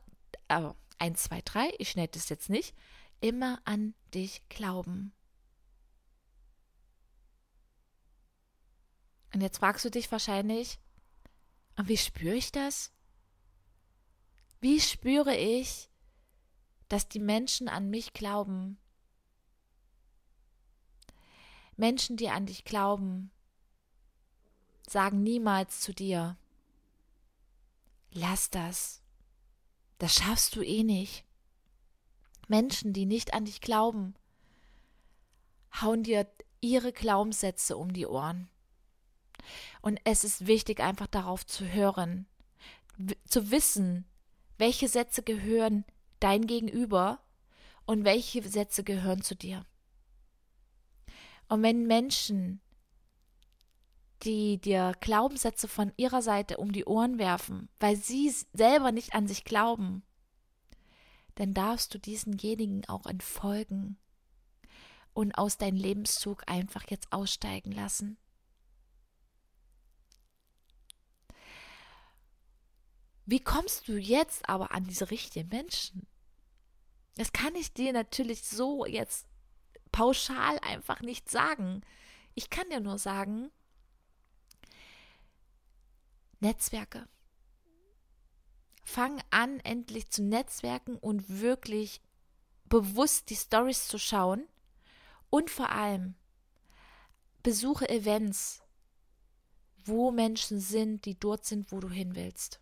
also 0.49 0.75
eins, 0.99 1.25
zwei, 1.25 1.41
drei, 1.45 1.73
ich 1.79 1.91
schnell 1.91 2.09
das 2.09 2.29
jetzt 2.29 2.51
nicht, 2.51 2.75
immer 3.21 3.61
an 3.65 3.95
dich 4.15 4.43
glauben. 4.49 5.13
Und 9.33 9.41
jetzt 9.41 9.59
fragst 9.59 9.85
du 9.85 9.91
dich 9.91 10.11
wahrscheinlich, 10.13 10.79
und 11.77 11.89
wie 11.89 11.97
spüre 11.97 12.35
ich 12.35 12.53
das? 12.53 12.93
Wie 14.61 14.81
spüre 14.81 15.35
ich, 15.35 15.89
dass 16.89 17.09
die 17.09 17.21
Menschen 17.21 17.69
an 17.69 17.89
mich 17.89 18.13
glauben? 18.13 18.79
Menschen, 21.77 22.17
die 22.17 22.29
an 22.29 22.47
dich 22.47 22.65
glauben, 22.65 23.31
sagen 24.89 25.23
niemals 25.23 25.81
zu 25.81 25.95
dir, 25.95 26.37
lass 28.13 28.51
das, 28.51 29.03
das 29.99 30.15
schaffst 30.15 30.57
du 30.57 30.63
eh 30.63 30.83
nicht. 30.83 31.25
Menschen, 32.49 32.93
die 32.93 33.07
nicht 33.07 33.35
an 33.35 33.45
dich 33.45 33.61
glauben, 33.61 34.15
hauen 35.81 36.03
dir 36.03 36.27
ihre 36.61 36.93
Glaubenssätze 36.93 37.77
um 37.77 37.93
die 37.93 38.07
Ohren. 38.07 38.49
Und 39.81 40.01
es 40.05 40.25
ist 40.25 40.47
wichtig, 40.47 40.81
einfach 40.81 41.07
darauf 41.07 41.47
zu 41.47 41.67
hören, 41.67 42.27
zu 43.27 43.51
wissen, 43.51 44.05
welche 44.59 44.89
Sätze 44.89 45.23
gehören 45.23 45.85
dein 46.21 46.47
Gegenüber 46.47 47.21
und 47.85 48.05
welche 48.05 48.47
Sätze 48.49 48.85
gehören 48.85 49.23
zu 49.23 49.35
dir. 49.35 49.65
Und 51.53 51.63
wenn 51.63 51.87
Menschen, 51.87 52.63
die 54.23 54.57
dir 54.59 54.95
Glaubenssätze 55.01 55.69
von 55.69 55.93
ihrer 55.99 56.23
Seite 56.23 56.57
um 56.57 56.73
die 56.73 56.87
Ohren 56.87 57.19
werfen, 57.19 57.69
weil 57.79 57.95
sie 57.95 58.35
selber 58.55 58.91
nicht 58.91 59.15
an 59.15 59.29
sich 59.29 59.45
glauben, 59.45 60.03
dann 61.35 61.53
darfst 61.53 61.93
du 61.93 61.99
diesenjenigen 61.99 62.89
auch 62.89 63.05
entfolgen 63.05 63.99
und 65.13 65.37
aus 65.37 65.59
deinem 65.59 65.77
Lebenszug 65.77 66.43
einfach 66.47 66.85
jetzt 66.89 67.13
aussteigen 67.13 67.73
lassen. 67.73 68.17
Wie 73.27 73.41
kommst 73.41 73.89
du 73.89 73.99
jetzt 73.99 74.49
aber 74.49 74.73
an 74.73 74.85
diese 74.85 75.11
richtigen 75.11 75.51
Menschen? 75.51 76.07
Das 77.17 77.31
kann 77.31 77.55
ich 77.57 77.75
dir 77.75 77.93
natürlich 77.93 78.43
so 78.43 78.87
jetzt 78.87 79.27
pauschal 79.93 80.59
einfach 80.61 81.01
nicht 81.01 81.31
sagen. 81.31 81.83
Ich 82.35 82.51
kann 82.51 82.69
dir 82.71 82.81
nur 82.81 82.99
sagen, 82.99 83.51
Netzwerke. 86.41 87.07
Fang 88.83 89.23
an, 89.31 89.61
endlich 89.61 90.11
zu 90.11 90.25
netzwerken 90.25 90.97
und 90.97 91.41
wirklich 91.41 92.01
bewusst 92.65 93.31
die 93.31 93.37
Stories 93.37 93.87
zu 93.87 93.97
schauen. 93.97 94.49
Und 95.31 95.51
vor 95.51 95.71
allem 95.71 96.17
besuche 97.45 97.89
Events, 97.89 98.61
wo 99.85 100.11
Menschen 100.11 100.59
sind, 100.59 101.05
die 101.05 101.19
dort 101.19 101.45
sind, 101.45 101.71
wo 101.71 101.79
du 101.79 101.89
hin 101.89 102.17
willst. 102.17 102.61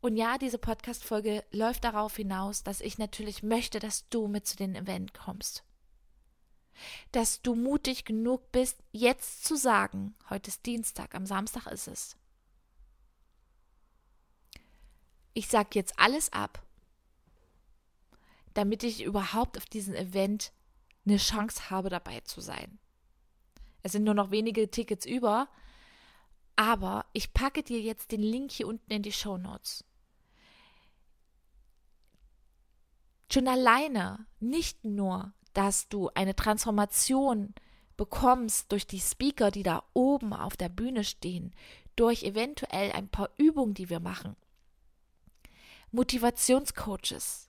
Und 0.00 0.16
ja, 0.16 0.38
diese 0.38 0.58
Podcast-Folge 0.58 1.44
läuft 1.50 1.84
darauf 1.84 2.16
hinaus, 2.16 2.62
dass 2.62 2.80
ich 2.80 2.96
natürlich 2.96 3.42
möchte, 3.42 3.80
dass 3.80 4.08
du 4.08 4.28
mit 4.28 4.46
zu 4.46 4.56
den 4.56 4.74
Event 4.74 5.12
kommst. 5.12 5.62
Dass 7.12 7.42
du 7.42 7.54
mutig 7.54 8.06
genug 8.06 8.50
bist, 8.50 8.82
jetzt 8.92 9.44
zu 9.44 9.56
sagen, 9.56 10.14
heute 10.30 10.48
ist 10.48 10.64
Dienstag, 10.64 11.14
am 11.14 11.26
Samstag 11.26 11.66
ist 11.66 11.86
es. 11.86 12.16
Ich 15.34 15.48
sage 15.48 15.70
jetzt 15.74 15.98
alles 15.98 16.32
ab, 16.32 16.62
damit 18.54 18.82
ich 18.82 19.04
überhaupt 19.04 19.58
auf 19.58 19.66
diesem 19.66 19.94
Event 19.94 20.52
eine 21.04 21.18
Chance 21.18 21.68
habe, 21.68 21.90
dabei 21.90 22.20
zu 22.20 22.40
sein. 22.40 22.78
Es 23.82 23.92
sind 23.92 24.04
nur 24.04 24.14
noch 24.14 24.30
wenige 24.30 24.70
Tickets 24.70 25.04
über, 25.04 25.48
aber 26.56 27.06
ich 27.12 27.34
packe 27.34 27.62
dir 27.62 27.80
jetzt 27.80 28.12
den 28.12 28.22
Link 28.22 28.50
hier 28.50 28.66
unten 28.66 28.92
in 28.92 29.02
die 29.02 29.12
Show 29.12 29.36
Notes. 29.36 29.84
Schon 33.32 33.46
alleine, 33.46 34.26
nicht 34.40 34.84
nur, 34.84 35.32
dass 35.52 35.88
du 35.88 36.10
eine 36.14 36.34
Transformation 36.34 37.54
bekommst 37.96 38.72
durch 38.72 38.88
die 38.88 38.98
Speaker, 38.98 39.52
die 39.52 39.62
da 39.62 39.84
oben 39.92 40.32
auf 40.32 40.56
der 40.56 40.68
Bühne 40.68 41.04
stehen, 41.04 41.54
durch 41.94 42.24
eventuell 42.24 42.90
ein 42.90 43.08
paar 43.08 43.30
Übungen, 43.36 43.74
die 43.74 43.88
wir 43.88 44.00
machen. 44.00 44.34
Motivationscoaches. 45.92 47.48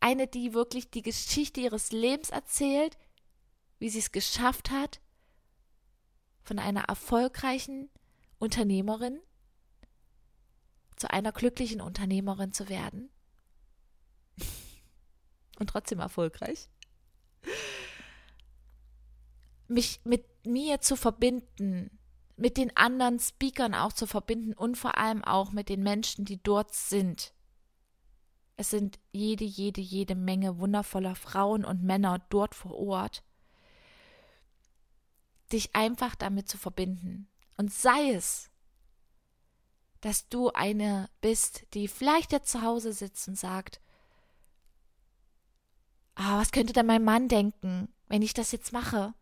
Eine, 0.00 0.26
die 0.26 0.52
wirklich 0.52 0.90
die 0.90 1.02
Geschichte 1.02 1.60
ihres 1.60 1.92
Lebens 1.92 2.30
erzählt, 2.30 2.98
wie 3.78 3.88
sie 3.88 4.00
es 4.00 4.10
geschafft 4.10 4.70
hat, 4.70 5.00
von 6.42 6.58
einer 6.58 6.84
erfolgreichen 6.84 7.88
Unternehmerin 8.40 9.20
zu 10.96 11.08
einer 11.10 11.30
glücklichen 11.30 11.80
Unternehmerin 11.80 12.52
zu 12.52 12.68
werden 12.68 13.10
und 15.58 15.68
trotzdem 15.68 16.00
erfolgreich. 16.00 16.68
Mich 19.68 20.00
mit 20.04 20.24
mir 20.46 20.80
zu 20.80 20.96
verbinden, 20.96 21.90
mit 22.36 22.56
den 22.56 22.74
anderen 22.76 23.18
Speakern 23.18 23.74
auch 23.74 23.92
zu 23.92 24.06
verbinden 24.06 24.54
und 24.54 24.76
vor 24.76 24.96
allem 24.96 25.24
auch 25.24 25.52
mit 25.52 25.68
den 25.68 25.82
Menschen, 25.82 26.24
die 26.24 26.42
dort 26.42 26.74
sind. 26.74 27.34
Es 28.56 28.70
sind 28.70 28.98
jede, 29.12 29.44
jede, 29.44 29.80
jede 29.80 30.14
Menge 30.14 30.58
wundervoller 30.58 31.14
Frauen 31.14 31.64
und 31.64 31.82
Männer 31.82 32.24
dort 32.28 32.54
vor 32.54 32.76
Ort. 32.76 33.22
Dich 35.52 35.74
einfach 35.74 36.14
damit 36.14 36.48
zu 36.48 36.58
verbinden. 36.58 37.28
Und 37.56 37.72
sei 37.72 38.12
es, 38.12 38.50
dass 40.00 40.28
du 40.28 40.50
eine 40.50 41.08
bist, 41.20 41.66
die 41.74 41.88
vielleicht 41.88 42.32
jetzt 42.32 42.50
zu 42.50 42.62
Hause 42.62 42.92
sitzt 42.92 43.28
und 43.28 43.36
sagt, 43.36 43.80
ah, 46.18 46.38
was 46.38 46.52
könnte 46.52 46.72
denn 46.72 46.86
mein 46.86 47.04
Mann 47.04 47.28
denken, 47.28 47.88
wenn 48.08 48.22
ich 48.22 48.34
das 48.34 48.52
jetzt 48.52 48.72
mache? 48.72 49.14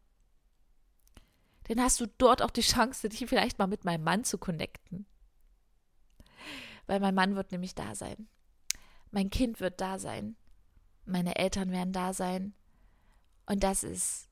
Dann 1.65 1.81
hast 1.81 2.01
du 2.01 2.07
dort 2.19 2.43
auch 2.43 2.51
die 2.51 2.63
Chance, 2.63 3.09
dich 3.09 3.27
vielleicht 3.27 3.59
mal 3.59 3.67
mit 3.67 3.85
meinem 3.85 4.05
Mann 4.05 4.25
zu 4.25 4.39
connecten. 4.39 5.07
Weil 6.87 7.01
mein 7.01 7.15
Mann 7.15 7.35
wird 7.35 7.53
nämlich 7.53 7.75
da 7.75 7.95
sein. 7.95 8.29
Mein 9.11 9.31
Kind 9.31 9.61
wird 9.61 9.81
da 9.81 9.99
sein. 9.99 10.37
Meine 11.05 11.37
Eltern 11.37 11.71
werden 11.71 11.93
da 11.93 12.13
sein. 12.13 12.55
Und 13.47 13.63
das 13.63 13.83
ist 13.83 14.29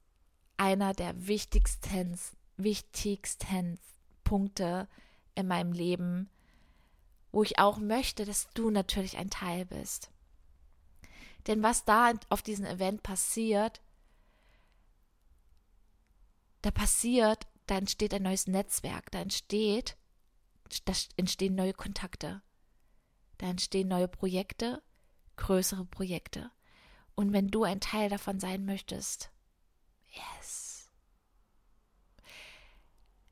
einer 0.57 0.93
der 0.93 1.27
wichtigsten, 1.27 2.19
wichtigsten 2.57 3.79
Punkte 4.23 4.89
in 5.35 5.49
meinem 5.49 5.73
Leben, 5.73 6.31
wo 7.33 7.43
ich 7.43 7.59
auch 7.59 7.79
möchte, 7.79 8.25
dass 8.25 8.49
du 8.55 8.71
natürlich 8.71 9.19
ein 9.19 9.31
Teil 9.31 9.67
bist. 9.67 10.11
Denn 11.47 11.63
was 11.63 11.85
da 11.85 12.13
auf 12.31 12.43
diesem 12.43 12.65
Event 12.65 13.03
passiert, 13.03 13.83
da 16.63 16.71
passiert, 16.71 17.47
da 17.67 17.77
entsteht 17.77 18.15
ein 18.15 18.23
neues 18.23 18.47
Netzwerk, 18.47 19.11
da 19.11 19.21
entsteht, 19.21 19.97
da 20.87 20.95
entstehen 21.17 21.55
neue 21.55 21.75
Kontakte, 21.75 22.43
da 23.39 23.47
entstehen 23.47 23.89
neue 23.89 24.09
Projekte, 24.09 24.83
größere 25.37 25.85
Projekte. 25.85 26.51
Und 27.15 27.33
wenn 27.33 27.49
du 27.49 27.65
ein 27.65 27.81
Teil 27.81 28.09
davon 28.09 28.41
sein 28.41 28.65
möchtest, 28.65 29.31
yes, 30.41 30.91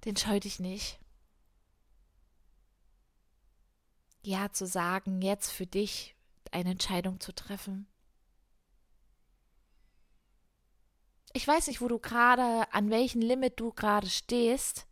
den 0.05 0.16
scheu 0.16 0.38
dich 0.38 0.61
nicht. 0.61 0.98
Ja 4.25 4.53
zu 4.53 4.66
sagen, 4.66 5.22
jetzt 5.22 5.51
für 5.51 5.66
dich 5.66 6.14
eine 6.53 6.70
Entscheidung 6.70 7.18
zu 7.18 7.35
treffen. 7.35 7.88
Ich 11.33 11.47
weiß 11.47 11.68
nicht, 11.68 11.81
wo 11.81 11.88
du 11.88 11.99
gerade, 11.99 12.73
an 12.73 12.90
welchem 12.90 13.21
Limit 13.21 13.59
du 13.59 13.73
gerade 13.73 14.09
stehst, 14.09 14.87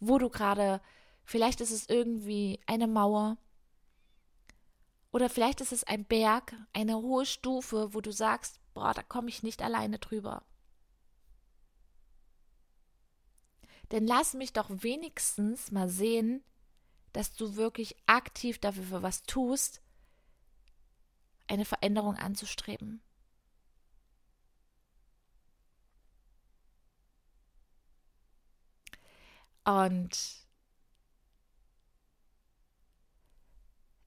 wo 0.00 0.18
du 0.18 0.28
gerade, 0.28 0.80
vielleicht 1.24 1.60
ist 1.60 1.70
es 1.70 1.88
irgendwie 1.88 2.60
eine 2.66 2.86
Mauer 2.86 3.38
oder 5.10 5.28
vielleicht 5.30 5.60
ist 5.60 5.72
es 5.72 5.84
ein 5.84 6.04
Berg, 6.04 6.54
eine 6.72 6.96
hohe 6.96 7.26
Stufe, 7.26 7.94
wo 7.94 8.00
du 8.00 8.12
sagst, 8.12 8.60
boah, 8.74 8.92
da 8.92 9.02
komme 9.02 9.28
ich 9.28 9.42
nicht 9.42 9.62
alleine 9.62 9.98
drüber. 9.98 10.44
Denn 13.90 14.06
lass 14.06 14.34
mich 14.34 14.52
doch 14.52 14.68
wenigstens 14.68 15.72
mal 15.72 15.88
sehen, 15.88 16.44
dass 17.14 17.32
du 17.32 17.56
wirklich 17.56 17.96
aktiv 18.06 18.58
dafür 18.58 19.02
was 19.02 19.22
tust, 19.22 19.80
eine 21.46 21.64
Veränderung 21.64 22.16
anzustreben. 22.16 23.00
Und 29.68 30.46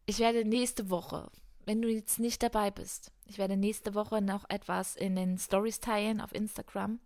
ich 0.08 0.18
werde 0.18 0.44
nächste 0.44 0.90
Woche, 0.90 1.30
wenn 1.66 1.84
du 1.84 1.88
jetzt 1.88 2.18
nicht 2.18 2.42
dabei 2.42 2.72
bist, 2.72 3.12
ich 3.28 3.38
werde 3.38 3.56
nächste 3.56 3.94
Woche 3.94 4.24
noch 4.24 4.50
etwas 4.50 4.96
in 4.96 5.16
den 5.16 5.38
Stories 5.38 5.80
teilen 5.80 6.20
auf 6.20 6.34
Instagram. 6.34 7.00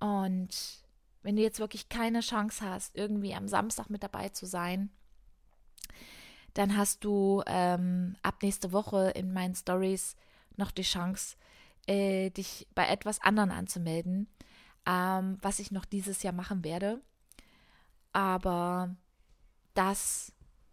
Und 0.00 0.84
wenn 1.22 1.36
du 1.36 1.42
jetzt 1.42 1.58
wirklich 1.58 1.90
keine 1.90 2.20
Chance 2.20 2.64
hast, 2.64 2.96
irgendwie 2.96 3.34
am 3.34 3.46
Samstag 3.46 3.90
mit 3.90 4.02
dabei 4.02 4.30
zu 4.30 4.46
sein, 4.46 4.88
dann 6.54 6.78
hast 6.78 7.04
du 7.04 7.42
ähm, 7.46 8.16
ab 8.22 8.36
nächste 8.42 8.72
Woche 8.72 9.10
in 9.10 9.34
meinen 9.34 9.54
Stories 9.54 10.16
noch 10.56 10.70
die 10.70 10.80
Chance, 10.80 11.36
äh, 11.86 12.30
dich 12.30 12.66
bei 12.74 12.88
etwas 12.88 13.20
anderen 13.20 13.50
anzumelden, 13.50 14.28
ähm, 14.86 15.36
was 15.42 15.58
ich 15.58 15.70
noch 15.70 15.84
dieses 15.84 16.22
Jahr 16.22 16.32
machen 16.32 16.64
werde. 16.64 17.02
Aber 18.14 18.96
das 19.74 20.32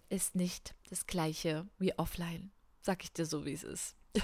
ist 0.09 0.35
nicht 0.35 0.75
das 0.89 1.07
gleiche 1.07 1.67
wie 1.79 1.97
offline. 1.97 2.51
Sag 2.81 3.03
ich 3.03 3.11
dir 3.11 3.25
so, 3.25 3.45
wie 3.45 3.53
es 3.53 3.63
ist. 3.63 3.95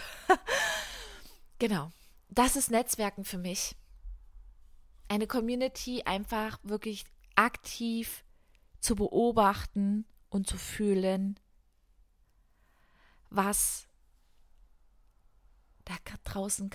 genau. 1.60 1.92
Das 2.30 2.56
ist 2.56 2.70
Netzwerken 2.70 3.26
für 3.26 3.40
mich. 3.40 3.76
Eine 5.08 5.26
Community 5.26 6.04
einfach 6.04 6.60
wirklich 6.62 7.06
aktiv 7.36 8.24
zu 8.80 8.96
beobachten 8.96 10.06
und 10.30 10.48
zu 10.48 10.58
fühlen, 10.58 11.40
was 13.30 13.88
da 15.86 15.96
draußen 16.24 16.70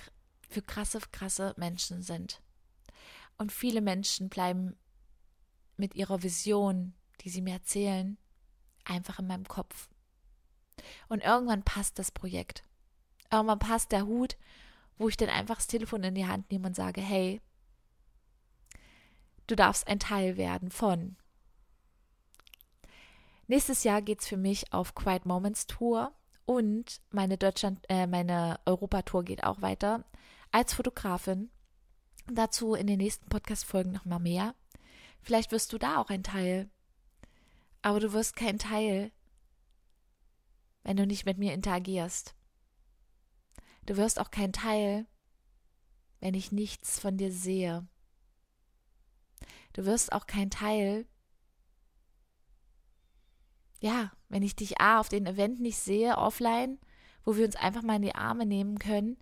für 0.49 0.61
krasse, 0.61 0.99
krasse 1.11 1.53
Menschen 1.55 2.01
sind. 2.01 2.41
Und 3.37 3.51
viele 3.51 3.81
Menschen 3.81 4.29
bleiben 4.29 4.75
mit 5.83 5.95
ihrer 5.95 6.23
Vision, 6.23 6.93
die 7.19 7.29
sie 7.29 7.41
mir 7.41 7.55
erzählen, 7.55 8.17
einfach 8.85 9.19
in 9.19 9.27
meinem 9.27 9.45
Kopf. 9.45 9.89
Und 11.09 11.21
irgendwann 11.21 11.63
passt 11.63 11.99
das 11.99 12.09
Projekt. 12.09 12.63
Irgendwann 13.29 13.59
passt 13.59 13.91
der 13.91 14.05
Hut, 14.05 14.37
wo 14.97 15.09
ich 15.09 15.17
dann 15.17 15.27
einfach 15.27 15.57
das 15.57 15.67
Telefon 15.67 16.05
in 16.05 16.15
die 16.15 16.25
Hand 16.25 16.49
nehme 16.49 16.67
und 16.67 16.73
sage, 16.73 17.01
hey, 17.01 17.41
du 19.47 19.57
darfst 19.57 19.85
ein 19.89 19.99
Teil 19.99 20.37
werden 20.37 20.71
von. 20.71 21.17
Nächstes 23.47 23.83
Jahr 23.83 24.01
geht 24.01 24.21
es 24.21 24.27
für 24.29 24.37
mich 24.37 24.71
auf 24.71 24.95
Quiet 24.95 25.25
Moments 25.25 25.67
Tour 25.67 26.13
und 26.45 27.01
meine 27.11 27.37
Deutschland, 27.37 27.83
äh, 27.89 28.07
meine 28.07 28.57
Europatour 28.65 29.25
geht 29.25 29.43
auch 29.43 29.61
weiter 29.61 30.05
als 30.53 30.73
Fotografin. 30.73 31.51
Dazu 32.27 32.73
in 32.73 32.87
den 32.87 32.99
nächsten 32.99 33.27
Podcast-Folgen 33.27 33.91
nochmal 33.91 34.21
mehr. 34.21 34.55
Vielleicht 35.23 35.51
wirst 35.51 35.73
du 35.73 35.77
da 35.77 35.97
auch 35.97 36.09
ein 36.09 36.23
Teil. 36.23 36.69
Aber 37.81 37.99
du 37.99 38.13
wirst 38.13 38.35
kein 38.35 38.59
Teil, 38.59 39.11
wenn 40.83 40.97
du 40.97 41.07
nicht 41.07 41.25
mit 41.25 41.37
mir 41.37 41.53
interagierst. 41.53 42.35
Du 43.85 43.97
wirst 43.97 44.19
auch 44.19 44.31
kein 44.31 44.53
Teil, 44.53 45.05
wenn 46.19 46.33
ich 46.33 46.51
nichts 46.51 46.99
von 46.99 47.17
dir 47.17 47.31
sehe. 47.31 47.87
Du 49.73 49.85
wirst 49.85 50.13
auch 50.13 50.27
kein 50.27 50.49
Teil, 50.49 51.05
ja, 53.79 54.11
wenn 54.29 54.43
ich 54.43 54.55
dich 54.55 54.79
A 54.79 54.99
auf 54.99 55.09
den 55.09 55.25
Event 55.25 55.59
nicht 55.59 55.77
sehe, 55.77 56.17
offline, 56.17 56.79
wo 57.25 57.35
wir 57.35 57.45
uns 57.45 57.55
einfach 57.55 57.81
mal 57.81 57.97
in 57.97 58.03
die 58.03 58.15
Arme 58.15 58.45
nehmen 58.45 58.77
können. 58.77 59.17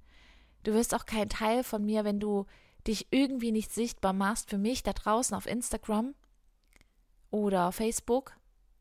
Du 0.63 0.73
wirst 0.73 0.93
auch 0.93 1.05
kein 1.05 1.29
Teil 1.29 1.63
von 1.63 1.83
mir, 1.83 2.03
wenn 2.03 2.19
du 2.19 2.45
dich 2.87 3.07
irgendwie 3.11 3.51
nicht 3.51 3.71
sichtbar 3.71 4.13
machst 4.13 4.49
für 4.49 4.57
mich 4.57 4.83
da 4.83 4.93
draußen 4.93 5.35
auf 5.35 5.45
Instagram 5.45 6.15
oder 7.29 7.71
Facebook. 7.71 8.35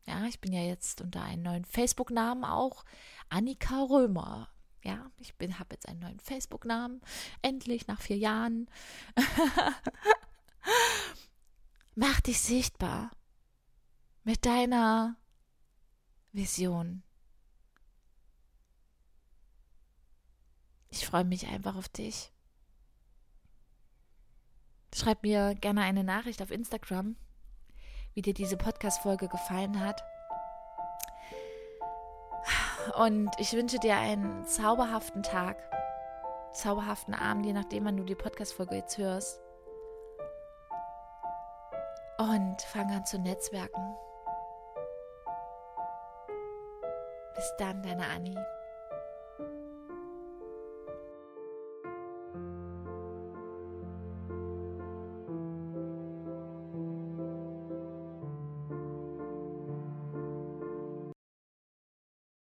Ja, 0.05 0.25
ich 0.25 0.39
bin 0.39 0.53
ja 0.53 0.61
jetzt 0.61 1.01
unter 1.01 1.23
einem 1.23 1.43
neuen 1.43 1.65
Facebook-Namen 1.65 2.43
auch 2.43 2.83
Annika 3.29 3.83
Römer. 3.83 4.49
Ja, 4.83 5.11
ich 5.19 5.35
habe 5.39 5.75
jetzt 5.75 5.87
einen 5.87 5.99
neuen 5.99 6.19
Facebook-Namen. 6.19 7.01
Endlich 7.41 7.87
nach 7.87 8.01
vier 8.01 8.17
Jahren. 8.17 8.67
Mach 11.95 12.19
dich 12.21 12.41
sichtbar 12.41 13.11
mit 14.23 14.45
deiner 14.45 15.17
Vision. 16.31 17.03
Ich 20.89 21.05
freue 21.05 21.25
mich 21.25 21.47
einfach 21.47 21.75
auf 21.75 21.89
dich. 21.89 22.31
Schreib 24.93 25.23
mir 25.23 25.55
gerne 25.55 25.81
eine 25.81 26.03
Nachricht 26.03 26.41
auf 26.41 26.51
Instagram, 26.51 27.15
wie 28.13 28.21
dir 28.21 28.33
diese 28.33 28.57
Podcast-Folge 28.57 29.29
gefallen 29.29 29.79
hat. 29.79 30.03
Und 32.97 33.29
ich 33.37 33.53
wünsche 33.53 33.79
dir 33.79 33.95
einen 33.95 34.45
zauberhaften 34.45 35.23
Tag, 35.23 35.57
zauberhaften 36.51 37.13
Abend, 37.13 37.45
je 37.45 37.53
nachdem, 37.53 37.85
wann 37.85 37.97
du 37.97 38.03
die 38.03 38.15
Podcast-Folge 38.15 38.75
jetzt 38.75 38.97
hörst. 38.97 39.39
Und 42.17 42.61
fang 42.61 42.91
an 42.91 43.05
zu 43.05 43.17
netzwerken. 43.17 43.95
Bis 47.35 47.53
dann, 47.57 47.81
deine 47.81 48.07
Annie. 48.07 48.45